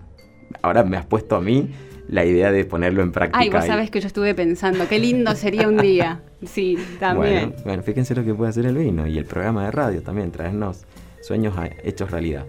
[0.61, 1.71] Ahora me has puesto a mí
[2.07, 3.39] la idea de ponerlo en práctica.
[3.39, 6.21] Ay, vos y- sabés que yo estuve pensando, qué lindo sería un día.
[6.45, 7.49] Sí, también.
[7.49, 10.31] Bueno, bueno, fíjense lo que puede hacer el vino y el programa de radio también,
[10.31, 10.85] traernos
[11.27, 12.45] sueños hechos realidad.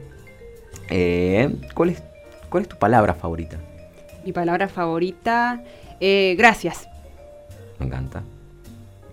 [0.88, 2.03] Eh, ¿cuál, es,
[2.49, 3.59] ¿Cuál es tu palabra favorita?
[4.25, 5.62] Mi palabra favorita,
[5.99, 6.88] eh, gracias.
[7.81, 8.23] Me encanta.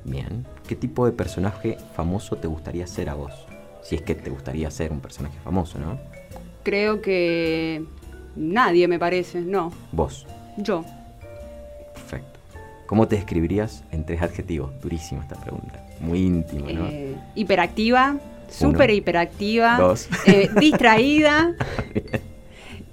[0.03, 0.45] Bien.
[0.67, 3.33] ¿Qué tipo de personaje famoso te gustaría ser a vos?
[3.81, 5.99] Si es que te gustaría ser un personaje famoso, ¿no?
[6.63, 7.83] Creo que
[8.35, 10.27] nadie me parece, no, Vos.
[10.57, 10.83] yo.
[11.93, 12.39] Perfecto.
[12.85, 14.79] ¿Cómo te describirías en tres adjetivos?
[14.81, 15.83] Durísima esta pregunta.
[15.99, 16.87] Muy íntimo, ¿no?
[16.87, 18.17] Eh, hiperactiva,
[18.49, 20.07] súper hiperactiva, Dos.
[20.25, 21.53] eh, distraída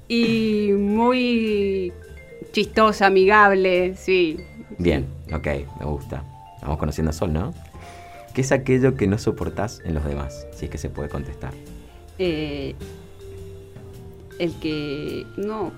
[0.08, 1.92] y muy
[2.52, 4.38] chistosa, amigable, sí.
[4.78, 5.46] Bien, ok,
[5.80, 6.24] me gusta.
[6.62, 7.52] Vamos conociendo a Sol, ¿no?
[8.34, 10.46] ¿Qué es aquello que no soportás en los demás?
[10.54, 11.52] Si es que se puede contestar.
[12.18, 12.74] Eh,
[14.38, 15.72] el que no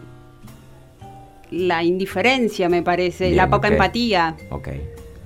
[1.51, 4.69] la indiferencia me parece, Bien, la poca empatía, Ok,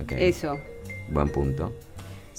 [0.03, 0.11] ok.
[0.13, 0.55] eso.
[1.09, 1.73] Buen punto.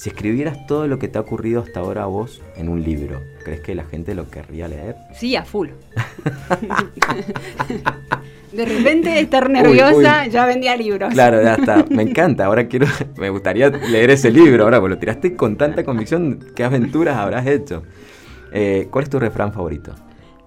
[0.00, 3.20] Si escribieras todo lo que te ha ocurrido hasta ahora a vos en un libro,
[3.44, 4.96] ¿crees que la gente lo querría leer?
[5.14, 5.68] Sí, a full.
[8.50, 10.30] De repente estar nerviosa, uy.
[10.30, 11.12] ya vendía libros.
[11.12, 11.84] Claro, ya está.
[11.90, 12.46] Me encanta.
[12.46, 12.86] Ahora quiero.
[13.18, 14.64] Me gustaría leer ese libro.
[14.64, 16.46] Ahora, pues lo tiraste con tanta convicción.
[16.56, 17.82] ¿Qué aventuras habrás hecho?
[18.54, 19.94] Eh, ¿Cuál es tu refrán favorito?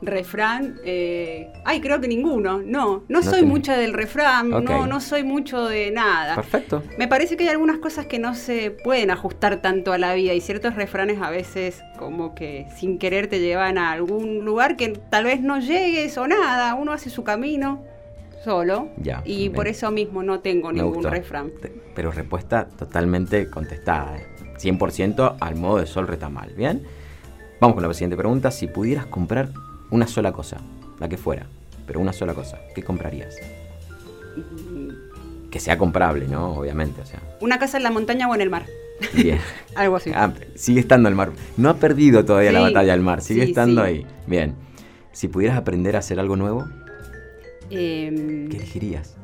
[0.05, 2.59] Refrán, eh, ay, creo que ninguno.
[2.59, 3.49] No, no, No soy tenés.
[3.49, 6.35] mucha del refrán, no, no soy mucho de nada.
[6.35, 6.83] Perfecto.
[6.97, 10.33] Me parece que hay algunas cosas que no se pueden ajustar tanto a la vida
[10.33, 14.89] y ciertos refranes a veces como que sin querer te llevan a algún lugar que
[14.89, 17.83] tal vez no llegues o nada, uno hace su camino
[18.43, 19.53] solo Ya, y bien.
[19.53, 21.09] por eso mismo no tengo Me ningún gustó.
[21.09, 21.51] refrán.
[21.95, 24.17] Pero respuesta totalmente contestada.
[24.17, 24.25] eh.
[24.59, 26.53] 100% al modo de sol retamal.
[26.55, 26.83] ¿Bien?
[27.59, 28.51] Vamos con la siguiente pregunta.
[28.51, 29.49] Si pudieras comprar
[29.93, 30.57] una sola cosa,
[30.99, 31.45] la que fuera,
[31.85, 33.35] pero una sola cosa, ¿qué comprarías?
[35.51, 36.55] Que sea comprable, ¿no?
[36.55, 37.19] Obviamente, o sea.
[37.39, 38.65] Una casa en la montaña o en el mar,
[39.13, 39.39] Bien.
[39.75, 40.11] algo así.
[40.15, 41.31] Ah, sigue estando el mar.
[41.57, 43.87] No ha perdido todavía la batalla del mar, sigue sí, estando sí.
[43.87, 44.07] ahí.
[44.27, 44.55] Bien.
[45.11, 46.65] Si pudieras aprender a hacer algo nuevo,
[47.69, 49.15] Em, ¿qué elegirías?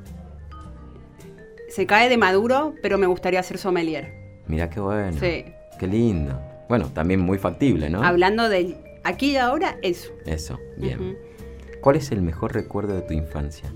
[1.69, 4.11] se cae de maduro, pero me gustaría ser sommelier.
[4.47, 5.17] Mira qué bueno.
[5.19, 5.45] Sí.
[5.79, 6.39] Qué lindo.
[6.67, 8.03] Bueno, también muy factible, ¿no?
[8.03, 8.75] Hablando de
[9.09, 10.11] aquí y ahora, eso.
[10.25, 11.17] Eso, bien.
[11.81, 13.71] ¿Cuál es el mejor recuerdo de tu infancia?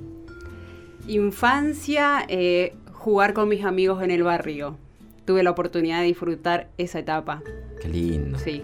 [1.08, 4.78] Infancia, eh, jugar con mis amigos en el barrio.
[5.26, 7.42] Tuve la oportunidad de disfrutar esa etapa.
[7.82, 8.40] Qué lindo.
[8.40, 8.64] Sí.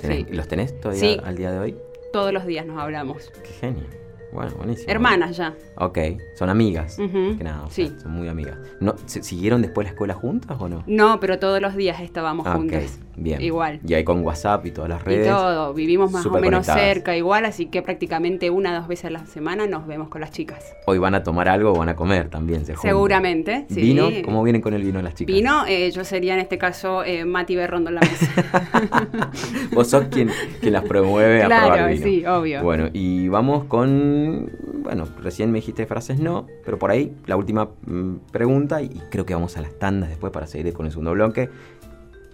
[0.00, 0.32] ¿Tenés- sí.
[0.34, 1.20] ¿Los tenés todavía Sí.
[1.22, 1.76] al día de hoy?
[2.12, 3.30] Todos los días nos hablamos.
[3.42, 3.84] Qué genio.
[4.32, 4.90] Bueno, buenísimo.
[4.90, 5.54] Hermanas ya.
[5.76, 5.98] Ok,
[6.36, 6.96] son amigas.
[6.96, 7.94] Que nada, sea, sí.
[8.02, 8.58] son muy amigas.
[8.80, 10.82] ¿No, ¿se- ¿Siguieron después la escuela juntas o no?
[10.88, 12.98] No, pero todos los días estábamos Ah, ok, juntas.
[13.16, 13.40] Bien.
[13.40, 13.80] Igual.
[13.86, 15.28] Y ahí con WhatsApp y todas las Y redes.
[15.28, 19.10] todo, vivimos más o menos cerca igual, así que prácticamente una o dos veces a
[19.10, 20.74] la semana nos vemos con las chicas.
[20.86, 22.76] Hoy van a tomar algo o van a comer también, se.
[22.76, 23.80] Seguramente, sí.
[23.80, 24.08] ¿Vino?
[24.24, 25.34] ¿Cómo vienen con el vino las chicas?
[25.34, 29.30] Vino, eh, yo sería en este caso eh, Mati Berrondo en la mesa.
[29.72, 32.04] Vos sos quien, quien las promueve a Claro, probar vino.
[32.04, 32.62] sí, obvio.
[32.62, 34.50] Bueno, y vamos con...
[34.82, 39.24] Bueno, recién me dijiste frases no, pero por ahí la última mm, pregunta, y creo
[39.24, 41.48] que vamos a las tandas después para seguir con el segundo bloque.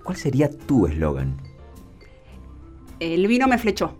[0.05, 1.37] ¿Cuál sería tu eslogan?
[2.99, 3.95] El vino me flechó.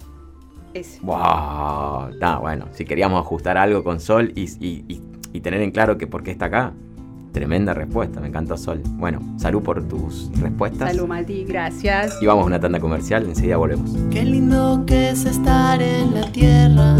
[0.75, 1.01] Ese.
[1.03, 2.11] ¡Wow!
[2.21, 5.01] Nah, bueno, si queríamos ajustar algo con Sol y, y- y-
[5.33, 6.73] y tener en claro que por qué está acá,
[7.33, 8.81] tremenda respuesta, me encantó Sol.
[8.97, 10.93] Bueno, salud por tus respuestas.
[10.93, 12.19] Salud, Mati, gracias.
[12.23, 13.91] Y vamos a una tanda comercial, enseguida volvemos.
[14.11, 16.97] Qué lindo que es estar en la tierra.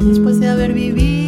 [0.00, 1.21] Después de haber vivido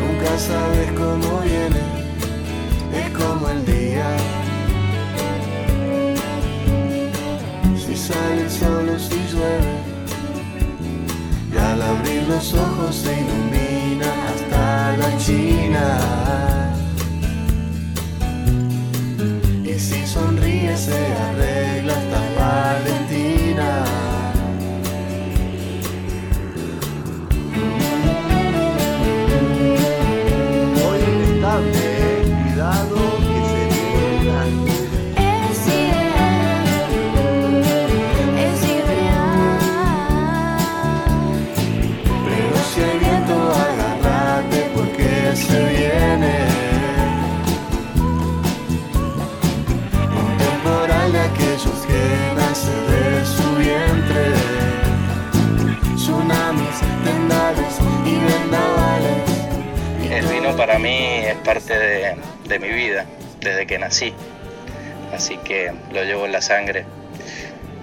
[0.00, 1.73] Nunca sabes cómo viene,
[3.18, 4.08] como el día.
[7.76, 9.74] Si sale solo, si llueve,
[11.52, 15.86] y al abrir los ojos se ilumina hasta la China.
[19.64, 21.83] Y si sonríe se arregla
[62.44, 63.06] de, mi vida,
[63.40, 64.14] desde que nací.
[65.12, 66.84] Así que lo llevo en la sangre.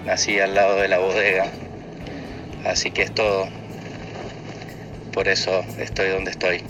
[0.06, 1.48] Nací al lado de la bodega.
[2.66, 3.48] Así que es todo.
[5.14, 6.64] Por eso estoy donde estoy.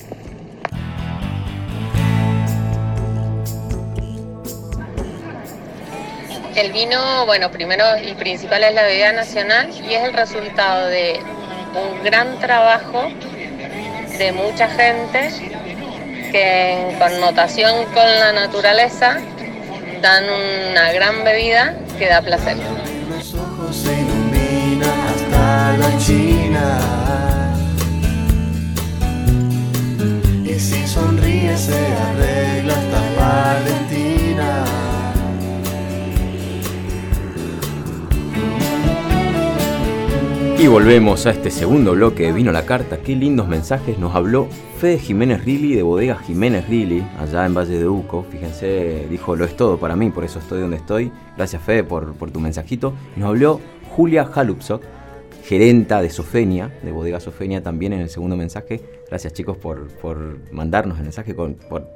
[6.55, 11.19] El vino, bueno, primero y principal es la bebida nacional y es el resultado de
[11.73, 13.09] un gran trabajo
[14.17, 15.29] de mucha gente
[16.31, 19.19] que en connotación con la naturaleza
[20.01, 22.57] dan una gran bebida que da placer.
[40.61, 42.99] Y volvemos a este segundo bloque de Vino la Carta.
[42.99, 44.47] Qué lindos mensajes nos habló
[44.77, 48.27] Fede Jiménez Rilli de Bodega Jiménez Rilli, allá en Valle de Uco.
[48.29, 51.11] Fíjense, dijo, lo es todo para mí, por eso estoy donde estoy.
[51.35, 52.93] Gracias Fede por, por tu mensajito.
[53.15, 53.59] Nos habló
[53.89, 54.83] Julia Halupsok,
[55.43, 58.81] gerenta de Sofenia, de Bodega Sofenia, también en el segundo mensaje.
[59.07, 61.55] Gracias chicos por, mandarnos el mensaje, por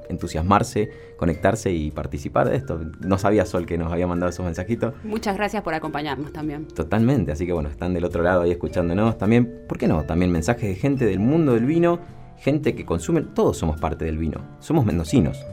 [0.09, 2.79] entusiasmarse, conectarse y participar de esto.
[2.99, 4.93] No sabía Sol que nos había mandado esos mensajitos.
[5.03, 6.67] Muchas gracias por acompañarnos también.
[6.67, 9.63] Totalmente, así que bueno, están del otro lado ahí escuchándonos también.
[9.67, 10.03] ¿Por qué no?
[10.03, 11.99] También mensajes de gente del mundo del vino,
[12.37, 15.45] gente que consume, todos somos parte del vino, somos mendocinos.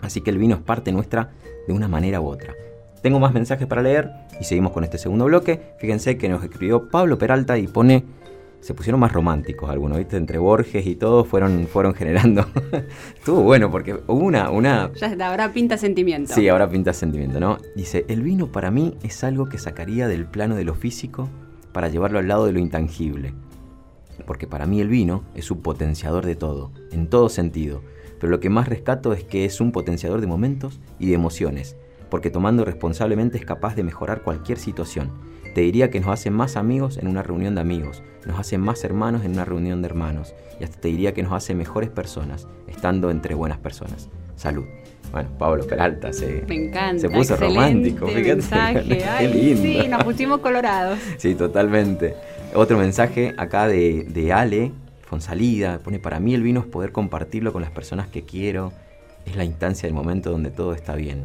[0.00, 1.30] Así que el vino es parte nuestra
[1.66, 2.54] de una manera u otra.
[3.02, 4.10] Tengo más mensajes para leer
[4.40, 5.74] y seguimos con este segundo bloque.
[5.78, 8.04] Fíjense que nos escribió Pablo Peralta y pone
[8.66, 10.16] se pusieron más románticos algunos, ¿viste?
[10.16, 12.46] Entre Borges y todo fueron, fueron generando.
[13.16, 14.90] Estuvo bueno porque hubo una, una.
[14.94, 16.34] Ya ahora pinta sentimiento.
[16.34, 17.58] Sí, ahora pinta sentimiento, ¿no?
[17.76, 21.28] Dice: El vino para mí es algo que sacaría del plano de lo físico
[21.72, 23.34] para llevarlo al lado de lo intangible.
[24.26, 27.82] Porque para mí el vino es un potenciador de todo, en todo sentido.
[28.18, 31.76] Pero lo que más rescato es que es un potenciador de momentos y de emociones
[32.10, 35.10] porque tomando responsablemente es capaz de mejorar cualquier situación.
[35.54, 38.84] Te diría que nos hace más amigos en una reunión de amigos, nos hace más
[38.84, 42.46] hermanos en una reunión de hermanos, y hasta te diría que nos hace mejores personas,
[42.68, 44.08] estando entre buenas personas.
[44.36, 44.64] Salud.
[45.12, 46.98] Bueno, Pablo Peralta se, Me encanta.
[46.98, 48.06] se puso romántico.
[48.06, 48.84] Fíjate, mensaje.
[48.88, 49.62] qué Ay, lindo.
[49.62, 50.98] Sí, nos pusimos colorados.
[51.16, 52.14] Sí, totalmente.
[52.54, 55.78] Otro mensaje acá de, de Ale Fonsalida.
[55.78, 58.72] Pone, para mí el vino es poder compartirlo con las personas que quiero.
[59.24, 61.24] Es la instancia del momento donde todo está bien.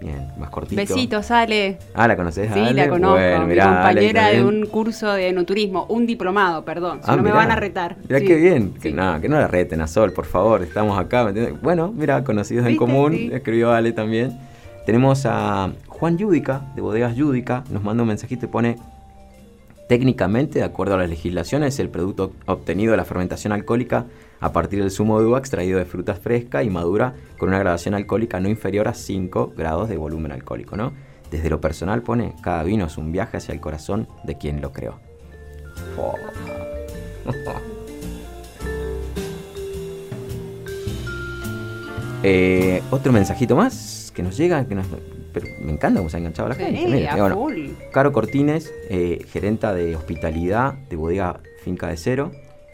[0.00, 0.80] Bien, más cortito.
[0.80, 1.78] Besitos, Ale.
[1.94, 2.50] Ah, ¿la conoces?
[2.52, 2.72] Sí, Ale?
[2.72, 3.16] la conozco.
[3.16, 7.00] Bueno, mi Ale, compañera de un curso de enoturismo, un diplomado, perdón.
[7.04, 7.96] Si Ah, no me van a retar.
[8.08, 8.24] Mirá Sí.
[8.26, 8.72] qué bien.
[8.80, 10.62] Que nada, que no la reten a Sol, por favor.
[10.62, 11.24] Estamos acá.
[11.24, 11.60] ¿me entiendes?
[11.60, 13.12] Bueno, mira, conocidos en común.
[13.12, 13.30] Sí.
[13.32, 14.38] Escribió Ale también.
[14.86, 17.64] Tenemos a Juan Yudica, de Bodegas Yudica.
[17.70, 18.76] Nos manda un mensajito y pone.
[19.88, 24.06] Técnicamente, de acuerdo a las legislaciones, el producto obtenido de la fermentación alcohólica
[24.40, 27.94] a partir del zumo de uva extraído de frutas fresca y madura con una gradación
[27.94, 30.92] alcohólica no inferior a 5 grados de volumen alcohólico, ¿no?
[31.30, 34.72] Desde lo personal pone, cada vino es un viaje hacia el corazón de quien lo
[34.72, 34.98] creó.
[35.98, 36.14] Oh.
[42.22, 44.86] Eh, otro mensajito más que nos llega, que nos,
[45.32, 46.86] pero me encanta cómo se ha enganchado la Sí, gente.
[46.86, 47.48] mira, bueno.
[47.92, 52.30] Caro Cortines, eh, gerenta de hospitalidad de bodega Finca de Cero,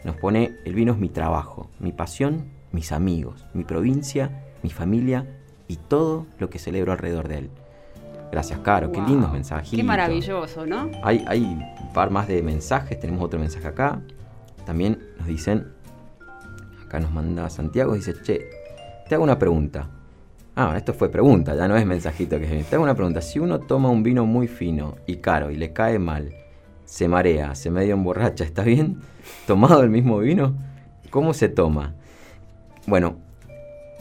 [0.07, 5.27] nos pone, el vino es mi trabajo, mi pasión, mis amigos, mi provincia, mi familia
[5.67, 7.49] y todo lo que celebro alrededor de él.
[8.31, 9.77] Gracias, Caro, qué lindos mensajitos.
[9.77, 10.89] Qué maravilloso, ¿no?
[11.03, 14.01] Hay, hay un par más de mensajes, tenemos otro mensaje acá.
[14.65, 15.67] También nos dicen,
[16.85, 18.49] acá nos manda Santiago, dice, che,
[19.09, 19.89] te hago una pregunta.
[20.55, 23.21] Ah, esto fue pregunta, ya no es mensajito que Te hago una pregunta.
[23.21, 26.33] Si uno toma un vino muy fino y caro y le cae mal,
[26.87, 29.01] se marea, se medio emborracha, ¿está bien?
[29.45, 30.55] ¿Tomado el mismo vino?
[31.09, 31.93] ¿Cómo se toma?
[32.87, 33.17] Bueno,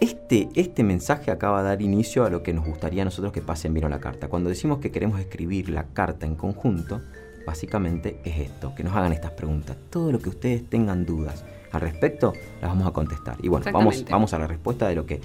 [0.01, 3.43] este, este mensaje acaba de dar inicio a lo que nos gustaría a nosotros que
[3.43, 4.29] pase en Vino a la Carta.
[4.29, 7.03] Cuando decimos que queremos escribir la carta en conjunto,
[7.45, 9.77] básicamente es esto, que nos hagan estas preguntas.
[9.91, 13.37] Todo lo que ustedes tengan dudas al respecto, las vamos a contestar.
[13.43, 15.21] Y bueno, vamos, vamos a la respuesta de lo que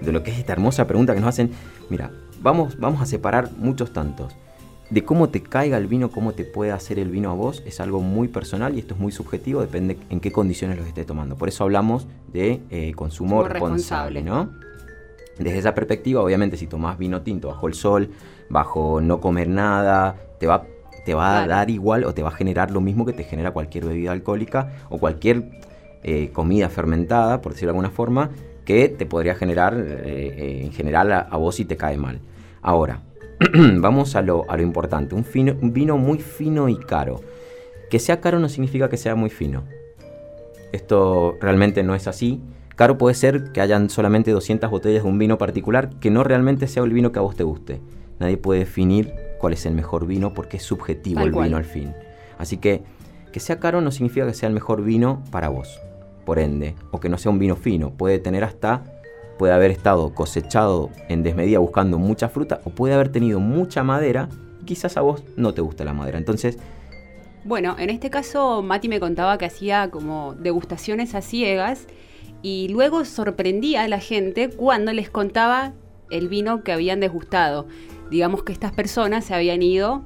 [0.00, 1.50] de lo que es esta hermosa pregunta que nos hacen.
[1.88, 4.32] Mira, vamos, vamos a separar muchos tantos.
[4.90, 7.78] De cómo te caiga el vino, cómo te puede hacer el vino a vos, es
[7.78, 11.36] algo muy personal y esto es muy subjetivo, depende en qué condiciones los estés tomando.
[11.36, 14.22] Por eso hablamos de eh, consumo responsable.
[14.22, 14.50] ¿no?
[15.38, 18.10] Desde esa perspectiva, obviamente, si tomás vino tinto bajo el sol,
[18.50, 20.66] bajo no comer nada, te va,
[21.06, 23.52] te va a dar igual o te va a generar lo mismo que te genera
[23.52, 25.50] cualquier bebida alcohólica o cualquier
[26.02, 28.30] eh, comida fermentada, por decirlo de alguna forma,
[28.64, 32.20] que te podría generar eh, eh, en general a, a vos si te cae mal.
[32.60, 33.00] Ahora,
[33.80, 35.14] vamos a lo, a lo importante.
[35.14, 37.20] Un, fino- un vino muy fino y caro.
[37.90, 39.64] Que sea caro no significa que sea muy fino.
[40.72, 42.40] Esto realmente no es así.
[42.76, 46.66] Caro puede ser que hayan solamente 200 botellas de un vino particular que no realmente
[46.66, 47.80] sea el vino que a vos te guste.
[48.18, 51.48] Nadie puede definir cuál es el mejor vino porque es subjetivo Tal el cual.
[51.48, 51.92] vino al fin.
[52.38, 52.82] Así que
[53.32, 55.80] que sea caro no significa que sea el mejor vino para vos.
[56.24, 58.84] Por ende, o que no sea un vino fino, puede tener hasta
[59.40, 64.28] puede haber estado cosechado en desmedida buscando mucha fruta o puede haber tenido mucha madera
[64.66, 66.18] quizás a vos no te gusta la madera.
[66.18, 66.58] Entonces,
[67.44, 71.86] Bueno, en este caso Mati me contaba que hacía como degustaciones a ciegas
[72.42, 75.72] y luego sorprendía a la gente cuando les contaba
[76.10, 77.66] el vino que habían degustado.
[78.10, 80.02] Digamos que estas personas se habían ido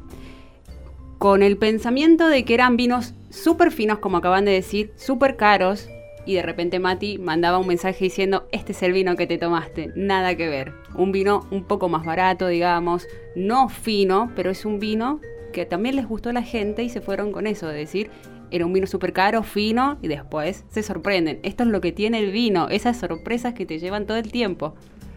[1.19, 5.89] con el pensamiento de que eran vinos súper finos, como acaban de decir, súper caros,
[6.27, 9.93] y de repente Mati mandaba un mensaje diciendo, este es el vino que te tomaste,
[9.95, 10.73] nada que ver.
[10.95, 13.07] Un vino un poco más barato, digamos,
[13.37, 15.21] no fino, pero es un vino
[15.53, 18.11] que también les gustó a la gente y se fueron con eso, de decir,
[18.51, 21.41] era un vino súper caro, fino, y después se sorprenden.
[21.43, 24.75] Esto es lo que tiene el vino, esas sorpresas que te llevan todo el tiempo.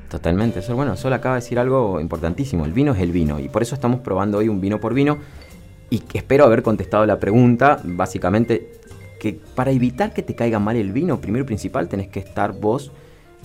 [0.10, 0.76] Totalmente, Sol.
[0.76, 2.66] Bueno, Sol acaba de decir algo importantísimo.
[2.66, 5.18] El vino es el vino y por eso estamos probando hoy un vino por vino.
[5.89, 7.80] Y espero haber contestado la pregunta.
[7.84, 8.72] Básicamente,
[9.20, 12.53] que para evitar que te caiga mal el vino, primero y principal tenés que estar
[12.53, 12.91] vos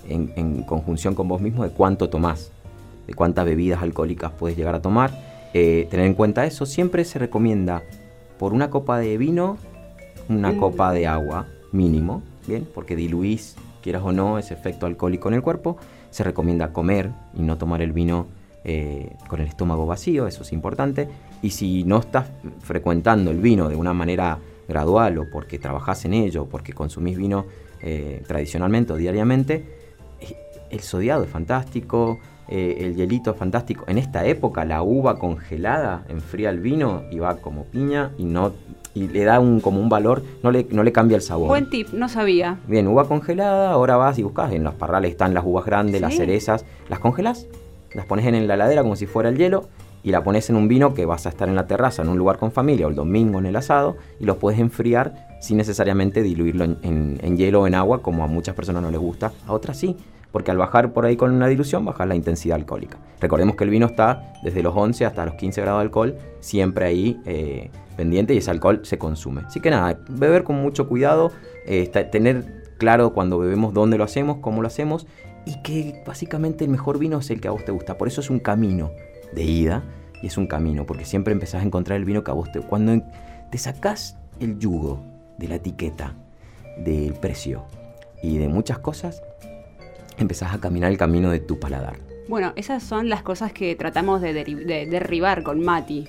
[0.08, 2.52] en, en conjunción con vos mismo de cuánto tomás,
[3.06, 5.10] de cuántas bebidas alcohólicas puedes llegar a tomar.
[5.54, 7.82] Eh, tener en cuenta eso, siempre se recomienda
[8.38, 9.58] por una copa de vino,
[10.28, 12.66] una copa de agua mínimo, ¿bien?
[12.74, 15.76] Porque diluís, quieras o no, ese efecto alcohólico en el cuerpo.
[16.10, 18.26] Se recomienda comer y no tomar el vino
[18.64, 21.08] eh, con el estómago vacío, eso es importante.
[21.42, 22.28] Y si no estás
[22.60, 24.38] frecuentando el vino de una manera
[24.72, 27.46] gradual o porque trabajás en ello, o porque consumís vino
[27.82, 29.64] eh, tradicionalmente o diariamente,
[30.20, 30.36] eh,
[30.70, 32.18] el sodiado es fantástico,
[32.48, 33.84] eh, el hielito es fantástico.
[33.86, 38.52] En esta época la uva congelada enfría el vino y va como piña y no
[38.94, 41.48] y le da un, como un valor, no le, no le cambia el sabor.
[41.48, 42.58] Buen tip, no sabía.
[42.66, 46.14] Bien, uva congelada, ahora vas y buscas, en los parrales están las uvas grandes, las
[46.14, 47.46] cerezas, las congelas,
[47.94, 49.68] las pones en la heladera como si fuera el hielo
[50.02, 52.18] y la pones en un vino que vas a estar en la terraza, en un
[52.18, 56.22] lugar con familia o el domingo en el asado y los puedes enfriar sin necesariamente
[56.22, 59.76] diluirlo en, hielo o en agua como a muchas personas no les gusta, a otras
[59.76, 59.96] sí.
[60.30, 62.98] porque al bajar por ahí con una dilución bajas la intensidad alcohólica.
[63.20, 66.86] Recordemos que el vino está desde los 11 hasta los 15 grados de alcohol, siempre
[66.86, 69.42] ahí eh, pendiente y ese alcohol se consume.
[69.42, 71.30] Así que nada, beber con mucho cuidado,
[71.66, 75.06] eh, tener claro cuando bebemos dónde lo hacemos, cómo lo hacemos
[75.44, 77.98] y que básicamente el mejor vino es el que a vos te gusta.
[77.98, 78.90] Por eso es un camino
[79.34, 79.82] de ida
[80.22, 82.60] y es un camino, porque siempre empezás a encontrar el vino que a vos te...
[82.60, 83.02] Cuando
[83.50, 85.02] te sacás el yugo
[85.38, 86.14] de la etiqueta,
[86.78, 87.64] del precio
[88.22, 89.22] y de muchas cosas,
[90.18, 91.96] empezás a caminar el camino de tu paladar.
[92.28, 94.32] Bueno, esas son las cosas que tratamos de,
[94.88, 96.06] derribar con Mati.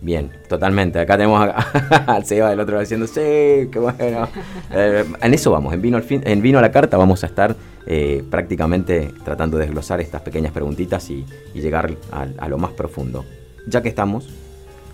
[0.00, 0.98] Bien, totalmente.
[0.98, 4.28] Acá tenemos a, Seba del otro lado diciendo, sí, qué bueno.
[4.72, 7.54] Eh, en eso vamos, en vino, fin, en vino a la carta vamos a estar
[7.86, 11.24] eh, prácticamente tratando de desglosar estas pequeñas preguntitas y,
[11.54, 13.24] llegar a, lo más profundo.
[13.66, 14.28] Ya que estamos,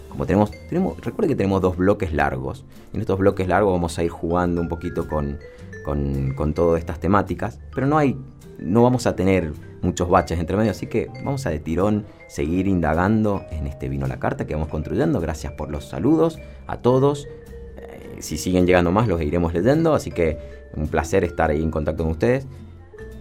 [0.09, 2.65] como tenemos, tenemos, recuerde que tenemos dos bloques largos.
[2.93, 5.39] En estos bloques largos vamos a ir jugando un poquito con,
[5.85, 8.17] con, con todas estas temáticas, pero no hay,
[8.59, 12.67] no vamos a tener muchos baches entre medio, así que vamos a de tirón seguir
[12.67, 15.21] indagando en este vino a la carta que vamos construyendo.
[15.21, 17.29] Gracias por los saludos a todos.
[17.77, 20.39] Eh, si siguen llegando más, los iremos leyendo, así que
[20.75, 22.47] un placer estar ahí en contacto con ustedes.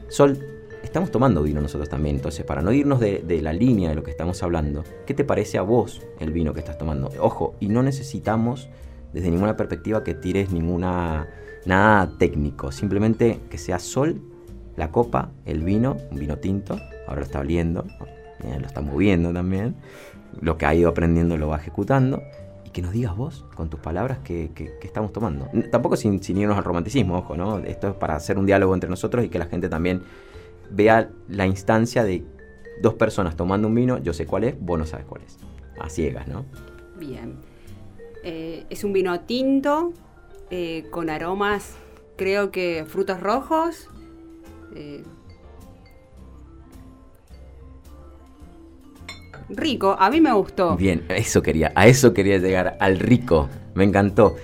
[0.07, 0.39] Sol,
[0.82, 4.12] estamos tomando vino nosotros también, entonces para no irnos de, la línea de lo que
[4.12, 7.12] estamos hablando, ¿qué te parece a vos el vino que estás tomando?
[7.20, 8.70] Ojo, y no necesitamos
[9.12, 11.28] desde ninguna perspectiva que tires ninguna
[11.66, 14.22] nada técnico, simplemente que sea Sol,
[14.78, 17.86] la copa, el vino, un vino tinto, ahora lo está oliendo,
[18.43, 19.75] lo está moviendo también,
[20.39, 22.23] lo que ha ido aprendiendo lo va ejecutando,
[22.65, 25.47] y que nos digas vos, con tus palabras, qué estamos tomando.
[25.71, 27.59] Tampoco sin, irnos al romanticismo, ojo, ¿no?
[27.59, 30.03] Esto es para hacer un diálogo entre nosotros y que la gente también
[30.69, 32.23] vea la instancia de
[32.81, 35.37] dos personas tomando un vino, yo sé cuál es, vos no sabes cuál es.
[35.79, 36.45] A ciegas, ¿no?
[36.97, 37.35] Bien.
[38.23, 39.93] Eh, es un vino tinto,
[40.49, 41.75] eh, con aromas,
[42.17, 43.89] creo que frutos rojos.
[44.75, 45.03] Eh,
[49.56, 50.76] rico, a mí me gustó.
[50.76, 53.49] Bien, eso quería, a eso quería llegar, al rico.
[53.74, 54.36] Me encantó.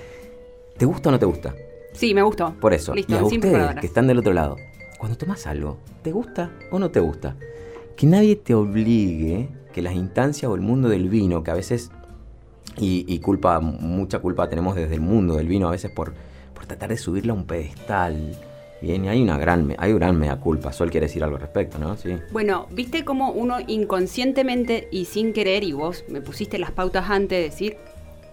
[0.77, 1.55] ¿Te gusta o no te gusta?
[1.93, 2.53] Sí, me gustó.
[2.59, 2.93] Por eso.
[2.95, 4.57] y a ustedes que están del otro lado,
[4.97, 7.35] cuando tomas algo, ¿te gusta o no te gusta?
[7.95, 11.91] Que nadie te obligue, que las instancias o el mundo del vino, que a veces,
[12.77, 16.13] y, culpa, mucha culpa tenemos desde el mundo del vino, a veces por,
[16.53, 18.37] por tratar de subirlo a un pedestal.
[18.81, 20.71] Bien, hay una gran, hay una gran mea culpa.
[20.71, 21.97] Sol quiere decir algo al respecto, ¿no?
[21.97, 22.15] Sí.
[22.31, 27.37] Bueno, viste cómo uno inconscientemente y sin querer, y vos me pusiste las pautas antes
[27.39, 27.77] de decir,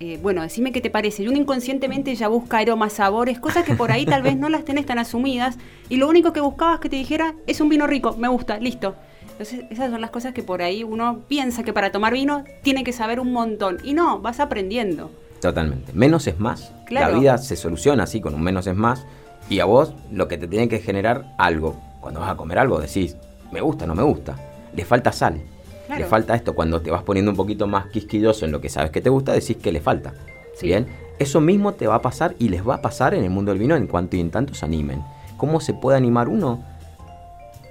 [0.01, 1.23] eh, bueno, decime qué te parece.
[1.23, 4.65] Y uno inconscientemente ya busca aromas, sabores, cosas que por ahí tal vez no las
[4.65, 5.57] tenés tan asumidas.
[5.89, 8.97] Y lo único que buscabas que te dijera es un vino rico, me gusta, listo.
[9.31, 12.85] Entonces, esas son las cosas que por ahí uno piensa que para tomar vino tiene
[12.85, 13.79] que saber un montón.
[13.83, 15.11] Y no, vas aprendiendo.
[15.41, 15.93] Totalmente.
[15.93, 16.73] Menos es más.
[16.91, 19.07] La vida se soluciona así, con un menos es más.
[19.49, 21.77] Y a vos lo que te tiene que generar algo.
[22.01, 23.17] Cuando vas a comer algo decís,
[23.53, 24.37] me gusta, no me gusta.
[24.75, 25.41] Le falta sal
[25.89, 26.55] le falta esto.
[26.55, 29.33] Cuando te vas poniendo un poquito más quisquilloso en lo que sabes que te gusta,
[29.33, 30.15] decís que le falta.
[30.63, 30.87] Bien,
[31.19, 33.59] eso mismo te va a pasar y les va a pasar en el mundo del
[33.59, 35.03] vino en cuanto y en tanto se animen.
[35.37, 36.63] ¿Cómo se puede animar uno?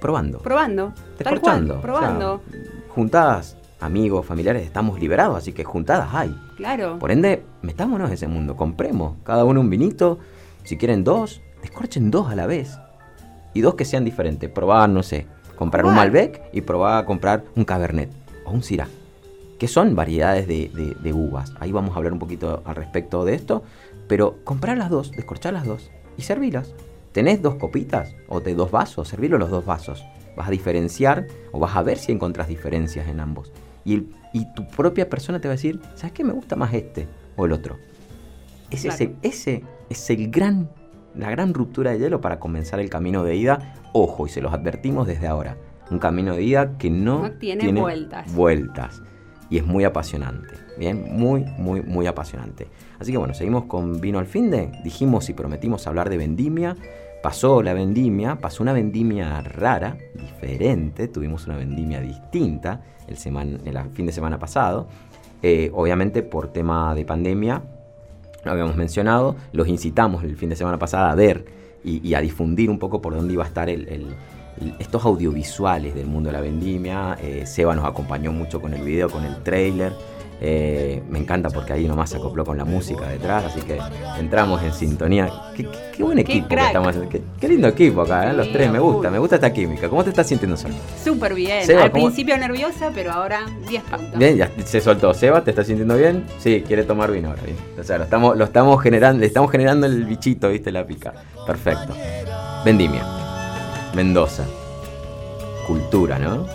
[0.00, 0.38] Probando.
[0.38, 0.92] Probando.
[1.18, 1.80] Descorchando.
[1.80, 2.42] probando.
[2.88, 6.36] juntadas, amigos, familiares, estamos liberados, así que juntadas hay.
[6.56, 6.98] Claro.
[6.98, 10.18] Por ende, metámonos en ese mundo, compremos cada uno un vinito,
[10.64, 12.78] si quieren dos, descorchen dos a la vez.
[13.54, 14.50] Y dos que sean diferentes.
[14.50, 18.10] Probar, no sé, comprar un Malbec y probar a comprar un Cabernet
[18.44, 18.88] o un Syrah,
[19.58, 21.54] que son variedades de, uvas.
[21.60, 23.62] Ahí vamos a hablar un poquito al respecto de esto,
[24.08, 26.74] pero comprar las dos, descorchar las dos y servirlas.
[27.12, 29.08] ¿Tenés dos copitas o de dos vasos?
[29.08, 30.04] Servirlo los dos vasos.
[30.36, 33.52] Vas a diferenciar o vas a ver si encontrás diferencias en ambos.
[33.84, 36.24] Y, y tu propia persona te va a decir, ¿sabes qué?
[36.24, 37.06] Me gusta más este
[37.36, 37.78] o el otro.
[38.70, 40.68] ese, ese es el gran
[41.16, 43.74] la gran ruptura de hielo para comenzar el camino de ida.
[43.92, 45.56] Ojo, y se los advertimos desde ahora.
[45.90, 48.34] Un camino de ida que no, tiene, vueltas.
[48.34, 49.02] vueltas.
[49.50, 50.54] Y es muy apasionante.
[50.78, 52.68] Bien, muy, muy, muy apasionante.
[52.98, 54.72] Así que bueno, seguimos con Vino al fin de.
[54.82, 56.76] Dijimos y prometimos hablar de vendimia.
[57.22, 61.08] Pasó la vendimia, pasó una vendimia rara, diferente.
[61.08, 64.88] Tuvimos una vendimia distinta el, el fin de semana pasado.
[65.42, 67.62] Eh, obviamente por tema de pandemia
[68.50, 71.44] habíamos mencionado, los incitamos el fin de semana pasada a ver
[71.84, 73.68] y, a difundir un poco por dónde iba a estar
[74.78, 77.18] estos audiovisuales del mundo de la vendimia.
[77.20, 79.92] Eh, Seba nos acompañó mucho con el video, con el trailer.
[80.46, 83.78] Eh, me encanta porque ahí nomás se acopló con la música detrás, así que
[84.18, 85.32] entramos en sintonía.
[85.56, 86.94] Qué, buen equipo que estamos
[87.40, 88.34] qué, lindo equipo acá, ¿eh?
[88.34, 89.88] los tres, me gusta, me gusta esta química.
[89.88, 90.72] ¿Cómo te estás sintiendo, Sol?
[91.02, 91.64] Súper bien.
[91.78, 94.18] Al principio nerviosa, pero ahora 10 pautas.
[94.18, 95.14] Bien, ya se soltó.
[95.14, 96.26] Seba, ¿te estás sintiendo bien?
[96.38, 97.42] Sí, quiere tomar vino ahora.
[97.42, 97.56] Bien.
[97.80, 100.70] O sea, lo estamos, lo estamos generando, le estamos generando el bichito, ¿viste?
[100.70, 101.14] La pica.
[101.46, 101.94] Perfecto.
[102.66, 103.02] Vendimia.
[103.94, 104.44] Mendoza.
[105.66, 106.46] Cultura, ¿no?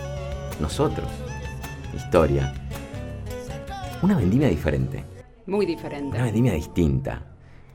[0.60, 1.08] Nosotros.
[1.98, 2.54] Historia.
[4.02, 5.04] Una vendimia diferente.
[5.46, 6.16] Muy diferente.
[6.16, 7.22] Una vendimia distinta.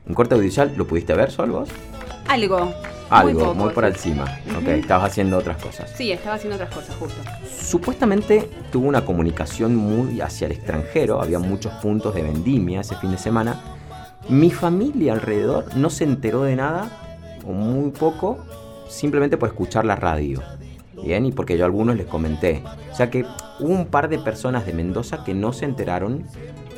[0.07, 1.69] Un corte audiovisual, ¿lo pudiste ver solo vos?
[2.27, 2.71] Algo.
[3.09, 3.89] Algo, muy, muy, poco, por sí.
[4.09, 4.23] encima.
[4.55, 4.69] Ok, Ujú.
[4.71, 5.91] estabas haciendo otras cosas.
[5.95, 7.21] Sí, estaba haciendo otras cosas, justo.
[7.47, 13.11] Supuestamente tuvo una comunicación muy hacia el extranjero, había muchos puntos de vendimia ese fin
[13.11, 13.61] de semana.
[14.27, 16.89] Mi familia alrededor no se enteró de nada,
[17.45, 18.39] o muy poco,
[18.89, 20.41] simplemente por escuchar la radio.
[21.03, 22.63] Bien, y porque yo a algunos les comenté.
[22.91, 23.23] O sea que
[23.59, 26.25] hubo un par de personas de Mendoza que no se enteraron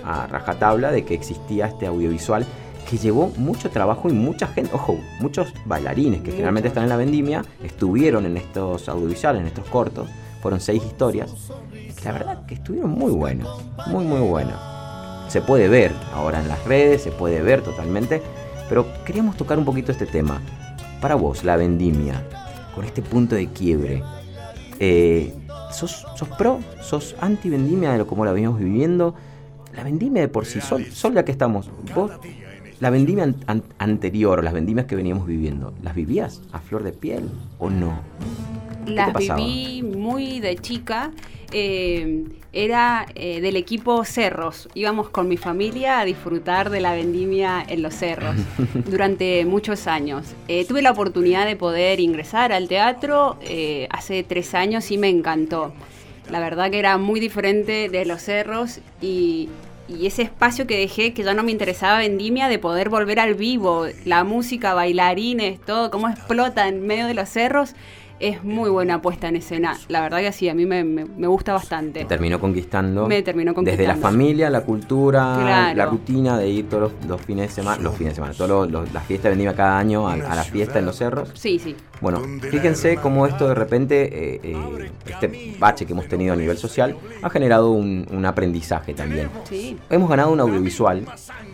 [0.03, 2.45] a rajatabla de que existía este audiovisual
[2.89, 6.95] que llevó mucho trabajo y mucha gente, ojo, muchos bailarines que generalmente están en la
[6.95, 10.07] vendimia, estuvieron en estos audiovisuales, en estos cortos,
[10.41, 11.33] fueron seis historias,
[11.71, 14.57] que la verdad que estuvieron muy buenos, muy muy buenos.
[15.27, 18.21] Se puede ver ahora en las redes, se puede ver totalmente,
[18.69, 20.41] pero queríamos tocar un poquito este tema.
[21.01, 22.23] Para vos, la vendimia,
[22.73, 24.01] con este punto de quiebre,
[24.79, 25.33] eh,
[25.71, 26.59] ¿sos, ¿sos pro?
[26.81, 29.15] ¿Sos anti-vendimia de lo como la venimos viviendo?
[29.75, 32.11] La vendimia de por sí, sol, sol ya que estamos, vos,
[32.79, 36.83] la vendimia an- an- anterior o las vendimias que veníamos viviendo, ¿las vivías a flor
[36.83, 37.99] de piel o no?
[38.85, 41.11] ¿Qué te Las viví muy de chica.
[41.51, 44.69] Eh, era eh, del equipo Cerros.
[44.73, 48.35] Íbamos con mi familia a disfrutar de la vendimia en los cerros
[48.85, 50.33] durante muchos años.
[50.47, 53.37] Eh, tuve la oportunidad de poder ingresar al teatro
[53.89, 55.73] hace tres años y me encantó.
[56.31, 59.49] La verdad que era muy diferente de los cerros y,
[59.87, 63.35] y ese espacio que dejé, que ya no me interesaba vendimia, de poder volver al
[63.35, 67.73] vivo, la música, bailarines, todo, cómo explota en medio de los cerros,
[68.19, 69.77] es muy buena puesta en escena.
[69.89, 71.99] La verdad que sí, a mí me, me- me gusta bastante.
[71.99, 73.07] Te terminó conquistando.
[73.07, 74.01] Me terminó Desde la conquistando.
[74.01, 75.77] familia, la cultura, Claro.
[75.77, 78.71] la rutina de ir todos los, los fines de semana, los fines de semana, todas
[78.93, 81.29] las fiestas vendimia cada año a, a la fiesta en los cerros.
[81.35, 81.75] Sí, sí.
[81.99, 86.57] Bueno, fíjense cómo esto de repente, eh, eh, este bache que hemos tenido a nivel
[86.57, 89.29] social, ha generado un, un aprendizaje también.
[89.49, 89.77] Sí.
[89.89, 91.05] Hemos ganado un audiovisual,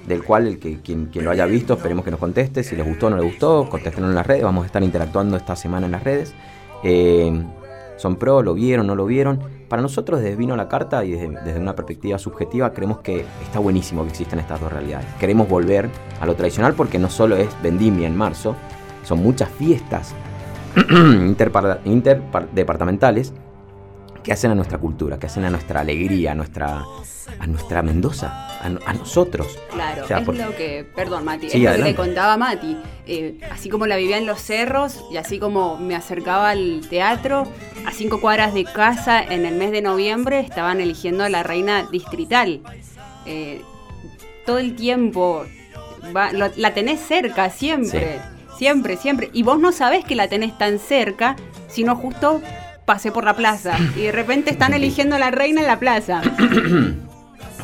[0.06, 2.62] del cual el que, quien, quien lo haya visto, esperemos que nos conteste.
[2.64, 4.44] Si les gustó o no les gustó, contéstenos en las redes.
[4.44, 6.34] Vamos a estar interactuando esta semana en las redes.
[6.84, 7.44] Eh,
[7.98, 9.40] son pro, lo vieron, no lo vieron.
[9.70, 13.60] Para nosotros, desde Vino la Carta y desde, desde una perspectiva subjetiva, creemos que está
[13.60, 15.08] buenísimo que existan estas dos realidades.
[15.20, 18.56] Queremos volver a lo tradicional porque no solo es vendimia en marzo,
[19.04, 20.14] son muchas fiestas
[21.86, 23.34] interdepartamentales
[24.24, 26.84] que hacen a nuestra cultura, que hacen a nuestra alegría, a nuestra,
[27.40, 28.28] a nuestra Mendoza,
[28.62, 29.58] a, a nosotros.
[29.72, 32.38] Claro, O sea, es por- lo que, perdón Mati, Sí, es lo que le contaba
[32.38, 32.78] Mati.
[33.08, 37.48] Eh, así como la vivía en los cerros y así como me acercaba al teatro,
[37.86, 41.84] a cinco cuadras de casa en el mes de noviembre estaban eligiendo a la reina
[41.92, 42.62] distrital.
[43.26, 43.62] Eh,
[44.46, 45.46] todo el tiempo
[46.16, 48.20] va- lo- la tenés cerca, siempre,
[48.58, 49.30] siempre, siempre.
[49.34, 51.36] Y vos no sabés que la tenés tan cerca,
[51.68, 52.42] sino justo
[52.86, 56.22] pasé por la plaza y de repente están eligiendo a la reina en la plaza.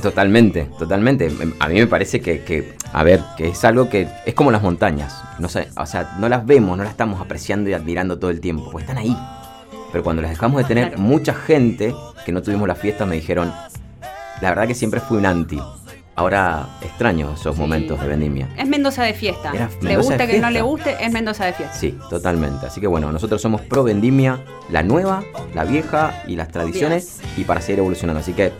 [0.01, 1.31] Totalmente, totalmente.
[1.59, 4.61] A mí me parece que, que, a ver, que es algo que es como las
[4.61, 5.21] montañas.
[5.39, 8.39] No sé, o sea, no las vemos, no las estamos apreciando y admirando todo el
[8.41, 9.15] tiempo, porque están ahí.
[9.91, 11.01] Pero cuando las dejamos de tener, Claro.
[11.01, 11.95] mucha gente
[12.25, 13.51] que no tuvimos la fiesta me dijeron,
[14.41, 15.59] la verdad que siempre fui un anti.
[16.15, 17.61] Ahora extraño esos Sí.
[17.61, 18.49] momentos de vendimia.
[18.57, 19.53] Es Mendoza de fiesta.
[19.81, 21.73] Le gusta que no le guste, es Mendoza de fiesta.
[21.75, 22.65] Sí, totalmente.
[22.65, 24.39] Así que bueno, nosotros somos pro vendimia,
[24.69, 25.23] la nueva,
[25.55, 28.19] la vieja y las tradiciones y para seguir evolucionando.
[28.19, 28.51] Así que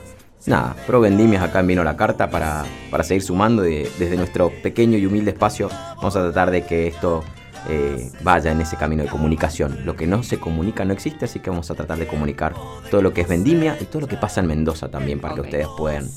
[0.48, 4.52] nada, pro vendimias acá en Vino la Carta para, para seguir sumando y desde nuestro
[4.62, 7.24] pequeño y humilde espacio vamos a tratar de que esto
[7.68, 9.86] eh, vaya en ese camino de comunicación.
[9.86, 12.54] Lo que no se comunica no existe, así que vamos a tratar de comunicar
[12.90, 15.42] todo lo que es vendimia y todo lo que pasa en Mendoza también para que
[15.42, 16.08] ustedes puedan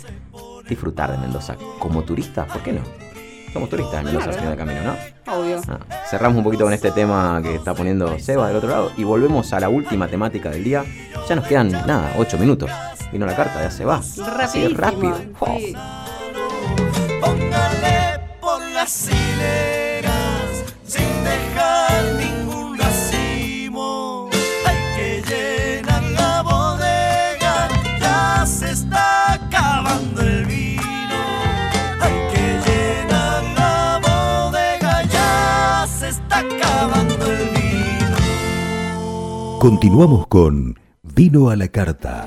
[0.69, 3.02] disfrutar de Mendoza como turistas, ¿por qué no?
[3.53, 5.33] Somos turistas en Mendoza al final del camino, ¿no?
[5.35, 5.61] Obvio.
[5.69, 5.79] Ah,
[6.09, 9.53] cerramos un poquito con este tema que está poniendo Seba del otro lado y volvemos
[9.53, 10.85] a la última temática del día.
[11.29, 12.71] Ya nos quedan, nada, 8 minutos.
[13.13, 13.97] Vino la carta, ya se va.
[13.97, 15.17] Así rápido.
[15.39, 15.57] Oh.
[15.59, 15.75] sí.
[17.21, 18.91] Póngale por las
[39.63, 42.27] Continuamos con Vino a la Carta.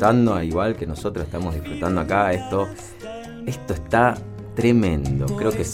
[0.00, 2.32] Disfrutando, igual que nosotros estamos disfrutando acá.
[2.32, 2.68] Esto,
[3.44, 4.16] esto está
[4.54, 5.26] tremendo.
[5.36, 5.64] Creo que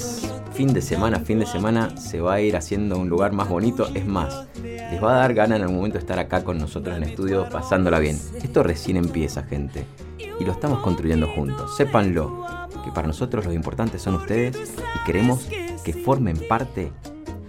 [0.52, 3.88] fin de semana, fin de semana se va a ir haciendo un lugar más bonito.
[3.94, 6.96] Es más, les va a dar ganas en algún momento de estar acá con nosotros
[6.96, 8.18] en estudio pasándola bien.
[8.42, 9.86] Esto recién empieza, gente.
[10.18, 11.76] Y lo estamos construyendo juntos.
[11.76, 12.44] Sépanlo,
[12.84, 15.46] que para nosotros los importantes son ustedes y queremos
[15.84, 16.90] que formen parte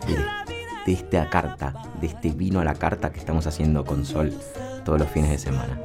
[0.05, 0.15] de,
[0.85, 4.31] de esta carta, de este vino a la carta que estamos haciendo con Sol
[4.85, 5.79] todos los fines de semana.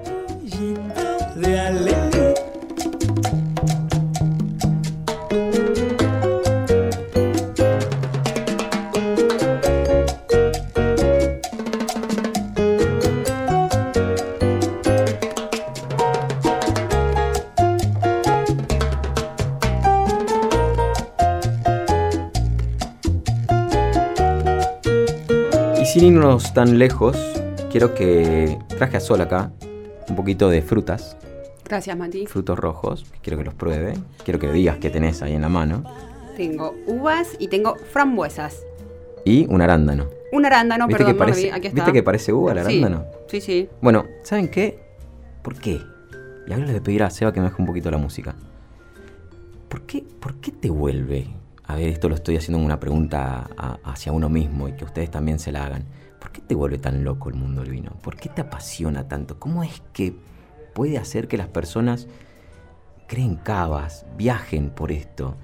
[25.81, 27.17] Y sin irnos tan lejos,
[27.71, 29.51] quiero que traje a Sol acá
[30.09, 31.17] un poquito de frutas,
[31.73, 32.27] Gracias, Mati.
[32.27, 33.07] frutos rojos.
[33.23, 33.95] Quiero que los pruebe.
[34.27, 35.83] Quiero que digas qué tenés ahí en la mano.
[36.37, 38.63] Tengo uvas y tengo frambuesas.
[39.25, 40.07] Y un arándano.
[40.33, 41.49] Un arándano, ¿Viste, perdón, que no parece, vi.
[41.49, 41.77] Aquí está.
[41.77, 43.07] ¿Viste que parece uva el arándano?
[43.27, 43.71] Sí, sí.
[43.81, 44.83] Bueno, ¿saben qué?
[45.41, 45.81] ¿Por qué?
[46.47, 48.35] Y ahora le voy a pedir a Seba que me deje un poquito la música.
[49.71, 51.29] ¿Por qué, ¿Por qué te vuelve?
[51.65, 55.11] A ver, esto lo estoy haciendo una pregunta a- hacia uno mismo y que ustedes
[55.11, 55.87] también se la hagan.
[56.21, 57.93] ¿Por qué te vuelve tan loco el mundo del vino?
[58.03, 59.39] ¿Por qué te apasiona tanto?
[59.39, 60.13] ¿Cómo es que
[60.73, 62.09] puede hacer que las personas
[63.09, 65.37] creen cavas, viajen por esto?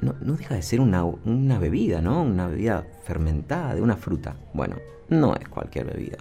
[0.00, 2.22] No, deja de ser una, una bebida, ¿no?
[2.22, 4.36] Una bebida fermentada de una fruta.
[4.54, 4.76] Bueno,
[5.08, 6.18] no es cualquier bebida.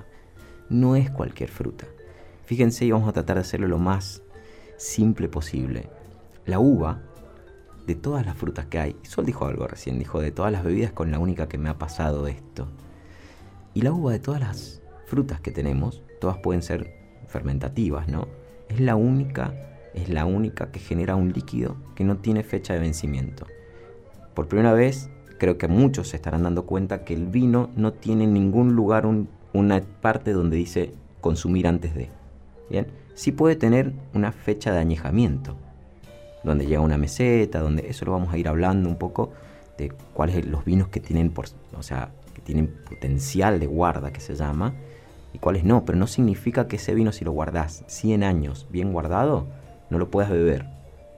[0.70, 1.86] No es cualquier fruta.
[2.46, 4.24] Fíjense y vamos a tratar de hacerlo lo más
[4.78, 5.90] simple posible.
[6.46, 7.02] La uva,
[7.86, 10.92] de todas las frutas que hay, Sol dijo algo recién, dijo de todas las bebidas
[10.92, 12.68] con la única que me ha pasado esto.
[13.74, 16.94] Y la uva de todas las frutas que tenemos, todas pueden ser
[17.28, 18.28] fermentativas, ¿no?
[18.70, 19.54] Es la única,
[19.94, 23.46] es la única que genera un líquido que no tiene fecha de vencimiento.
[24.34, 28.26] Por primera vez, creo que muchos se estarán dando cuenta que el vino no tiene
[28.26, 32.10] en ningún lugar un- una parte donde dice consumir antes de.
[32.70, 35.56] Bien, sí puede tener una fecha de añejamiento,
[36.44, 39.32] donde llega una meseta, donde eso lo vamos a ir hablando un poco
[39.78, 41.34] de cuáles los vinos que tienen,
[41.78, 44.74] o sea, que tienen potencial de guarda, que se llama,
[45.34, 45.86] y cuáles no.
[45.86, 49.48] Pero no significa que ese vino, si lo guardás 100 años bien guardado,
[49.90, 50.66] no lo puedas beber.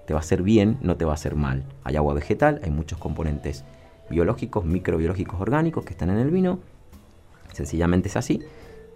[0.06, 1.64] Te va a hacer bien, no te va a hacer mal.
[1.84, 3.64] Hay agua vegetal, hay muchos componentes
[4.10, 6.60] biológicos, microbiológicos, orgánicos que están en el vino.
[7.54, 8.42] Sencillamente es así.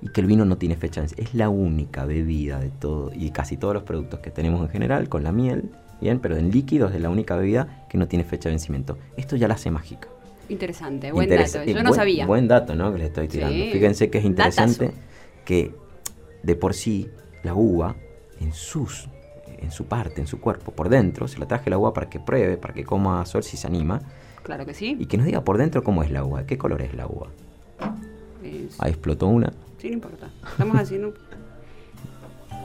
[0.01, 1.03] Y que el vino no tiene fecha.
[1.03, 5.07] Es la única bebida de todo y casi todos los productos que tenemos en general,
[5.07, 5.69] con la miel,
[6.01, 8.97] bien, pero en líquidos es la única bebida que no tiene fecha de vencimiento.
[9.15, 10.09] Esto ya la hace mágica.
[10.53, 11.71] Interesante, buen Interesa- dato.
[11.71, 12.25] Yo no buen- sabía.
[12.25, 12.91] Buen dato, ¿no?
[12.93, 13.55] Que le estoy tirando.
[13.55, 15.01] Sí, Fíjense que es interesante datazo.
[15.45, 15.71] que
[16.43, 17.09] de por sí
[17.43, 17.95] la uva
[18.39, 19.09] en sus
[19.59, 22.19] en su parte, en su cuerpo, por dentro, se la traje la uva para que
[22.19, 24.01] pruebe, para que coma sol si se anima,
[24.43, 24.97] Claro que sí.
[24.99, 27.27] y que nos diga por dentro cómo es la uva, qué color es la uva.
[28.43, 29.53] Es- Ahí explotó una.
[29.77, 30.29] Sí, no importa.
[30.51, 31.13] Estamos haciendo.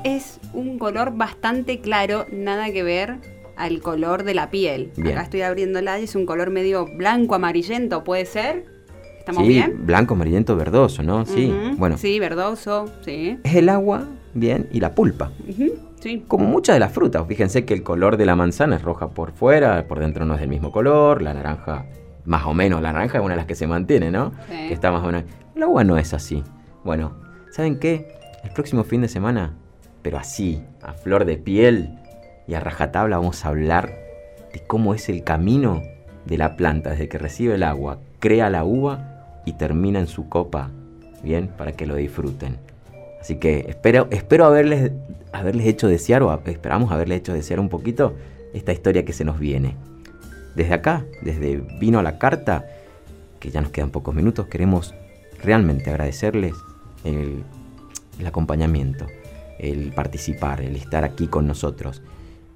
[0.03, 3.17] Es un color bastante claro, nada que ver
[3.59, 4.93] al color de la piel.
[4.97, 5.09] Bien.
[5.17, 8.65] Acá estoy abriéndola y es un color medio blanco amarillento, ¿puede ser?
[9.19, 9.85] ¿Estamos sí, bien?
[9.85, 11.27] blanco, amarillento, verdoso, ¿no?
[11.27, 11.53] Sí.
[11.77, 13.39] Bueno, Sí, verdoso, sí.
[13.45, 15.33] es el agua, bien, y la pulpa.
[16.01, 16.25] Sí.
[16.29, 19.33] Como muchas de las frutas, fíjense que el color de la manzana es roja por
[19.33, 21.85] fuera, por dentro no es del mismo color, la naranja,
[22.25, 24.33] más o menos, la naranja es una de las que se mantiene, ¿no?
[24.49, 24.69] Sí.
[24.69, 25.25] Que está más o menos.
[25.57, 26.43] El agua no es así.
[26.85, 27.13] Bueno,
[27.51, 28.09] ¿saben qué?
[28.45, 29.57] El próximo fin de semana,
[30.01, 31.99] pero así, a flor de piel
[32.49, 33.95] y a rajatabla, vamos a hablar
[34.53, 35.83] de cómo es el camino
[36.25, 40.29] de la planta, desde que recibe el agua, crea la uva y termina en su
[40.29, 40.71] copa,
[41.23, 42.57] bien, para que lo disfruten.
[43.21, 44.93] Así que espero, espero haberles,
[45.33, 48.17] haberles hecho desear, o esperamos haberles hecho desear un poquito
[48.55, 49.77] esta historia que se nos viene.
[50.55, 52.67] Desde acá, desde Vino a la Carta,
[53.41, 54.95] que ya nos quedan pocos minutos, queremos
[55.43, 56.55] realmente agradecerles
[57.05, 57.45] el,
[58.19, 59.07] el acompañamiento,
[59.59, 62.03] el participar, el estar aquí con nosotros.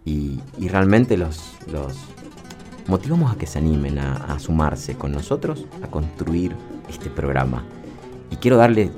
[0.05, 1.55] Y, realmente los,
[2.87, 6.55] motivamos a que se animen a, sumarse con nosotros a construir
[6.89, 7.65] este programa.
[8.31, 8.91] Y quiero darle,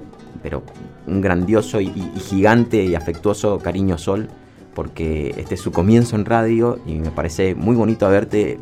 [0.43, 0.63] pero
[1.07, 4.29] un grandioso y, gigante y afectuoso cariño Sol,
[4.75, 8.59] porque este es su comienzo en radio y me parece muy bonito haberte,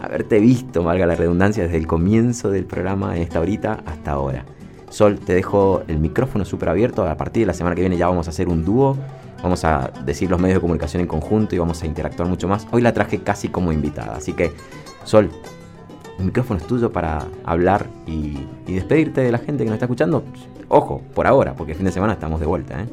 [0.00, 4.44] haberte visto, valga la redundancia, desde el comienzo del programa en esta horita hasta ahora.
[4.90, 7.06] Sol, te dejo el micrófono súper abierto.
[7.06, 8.96] A partir de la semana que viene ya vamos a hacer un dúo.
[9.42, 12.66] Vamos a decir los medios de comunicación en conjunto y vamos a interactuar mucho más.
[12.70, 14.16] Hoy la traje casi como invitada.
[14.16, 14.52] Así que,
[15.04, 15.30] Sol,
[16.18, 20.24] el micrófono es tuyo para hablar y, despedirte de la gente que nos está escuchando.
[20.68, 22.82] Ojo, por ahora, porque el fin de semana estamos de vuelta.
[22.82, 22.86] ¿eh?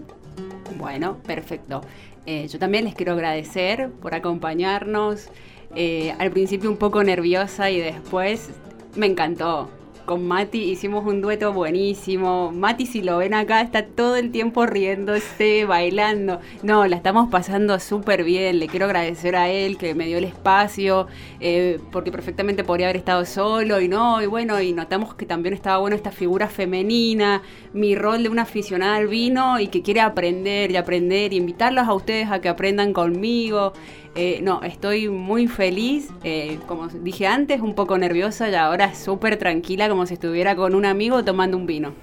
[0.77, 1.81] Bueno, perfecto.
[2.25, 5.29] Eh, yo también les quiero agradecer por acompañarnos.
[5.75, 8.51] Eh, al principio un poco nerviosa y después
[8.95, 9.69] me encantó
[10.05, 12.51] con Mati hicimos un dueto buenísimo.
[12.51, 16.39] Mati, si lo ven acá, está todo el tiempo riéndose, bailando.
[16.61, 18.59] No, la estamos pasando súper bien.
[18.59, 21.07] Le quiero agradecer a él que me dio el espacio,
[21.39, 25.53] eh, porque perfectamente podría haber estado solo y no, y bueno, y notamos que también
[25.53, 27.41] estaba bueno esta figura femenina,
[27.73, 31.87] mi rol de una aficionada al vino y que quiere aprender y aprender y invitarlos
[31.87, 33.73] a ustedes a que aprendan conmigo.
[34.15, 39.37] Eh, no, estoy muy feliz, eh, como dije antes, un poco nerviosa y ahora súper
[39.37, 41.93] tranquila, como si estuviera con un amigo tomando un vino.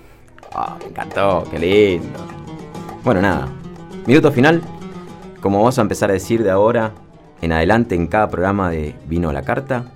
[0.52, 2.18] Ah, me encantó, qué lindo.
[3.04, 3.48] Bueno, nada.
[4.06, 4.61] Minuto final.
[5.40, 6.92] Como vamos a empezar a decir de ahora
[7.40, 9.92] en adelante en cada programa de Vino a la Carta,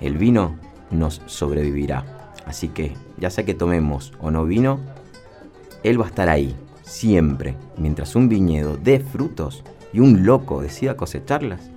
[0.00, 0.56] el vino
[0.90, 2.30] nos sobrevivirá.
[2.46, 4.80] Así que, ya sea que tomemos o no vino,
[5.84, 9.62] él va a estar ahí, siempre, mientras un viñedo dé frutos
[9.92, 11.70] y un loco decida cosecharlas,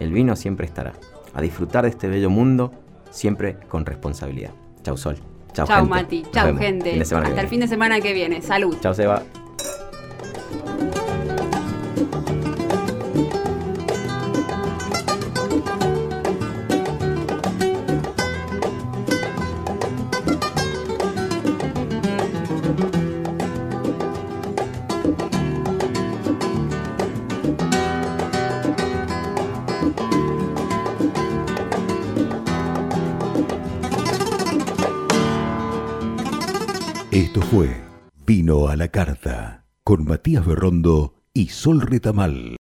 [0.00, 0.92] el vino siempre estará.
[1.34, 2.72] A disfrutar de este bello mundo,
[3.10, 4.50] siempre con responsabilidad.
[4.82, 5.16] Chau Sol.
[5.52, 6.24] Chau, Chau Mati.
[6.32, 7.00] Chau gente.
[7.00, 8.42] Hasta el fin de semana que viene.
[8.42, 8.76] Salud.
[8.80, 9.22] Chau Seba.
[38.26, 42.56] Vino a la carta con Matías Berrondo y Sol Retamal.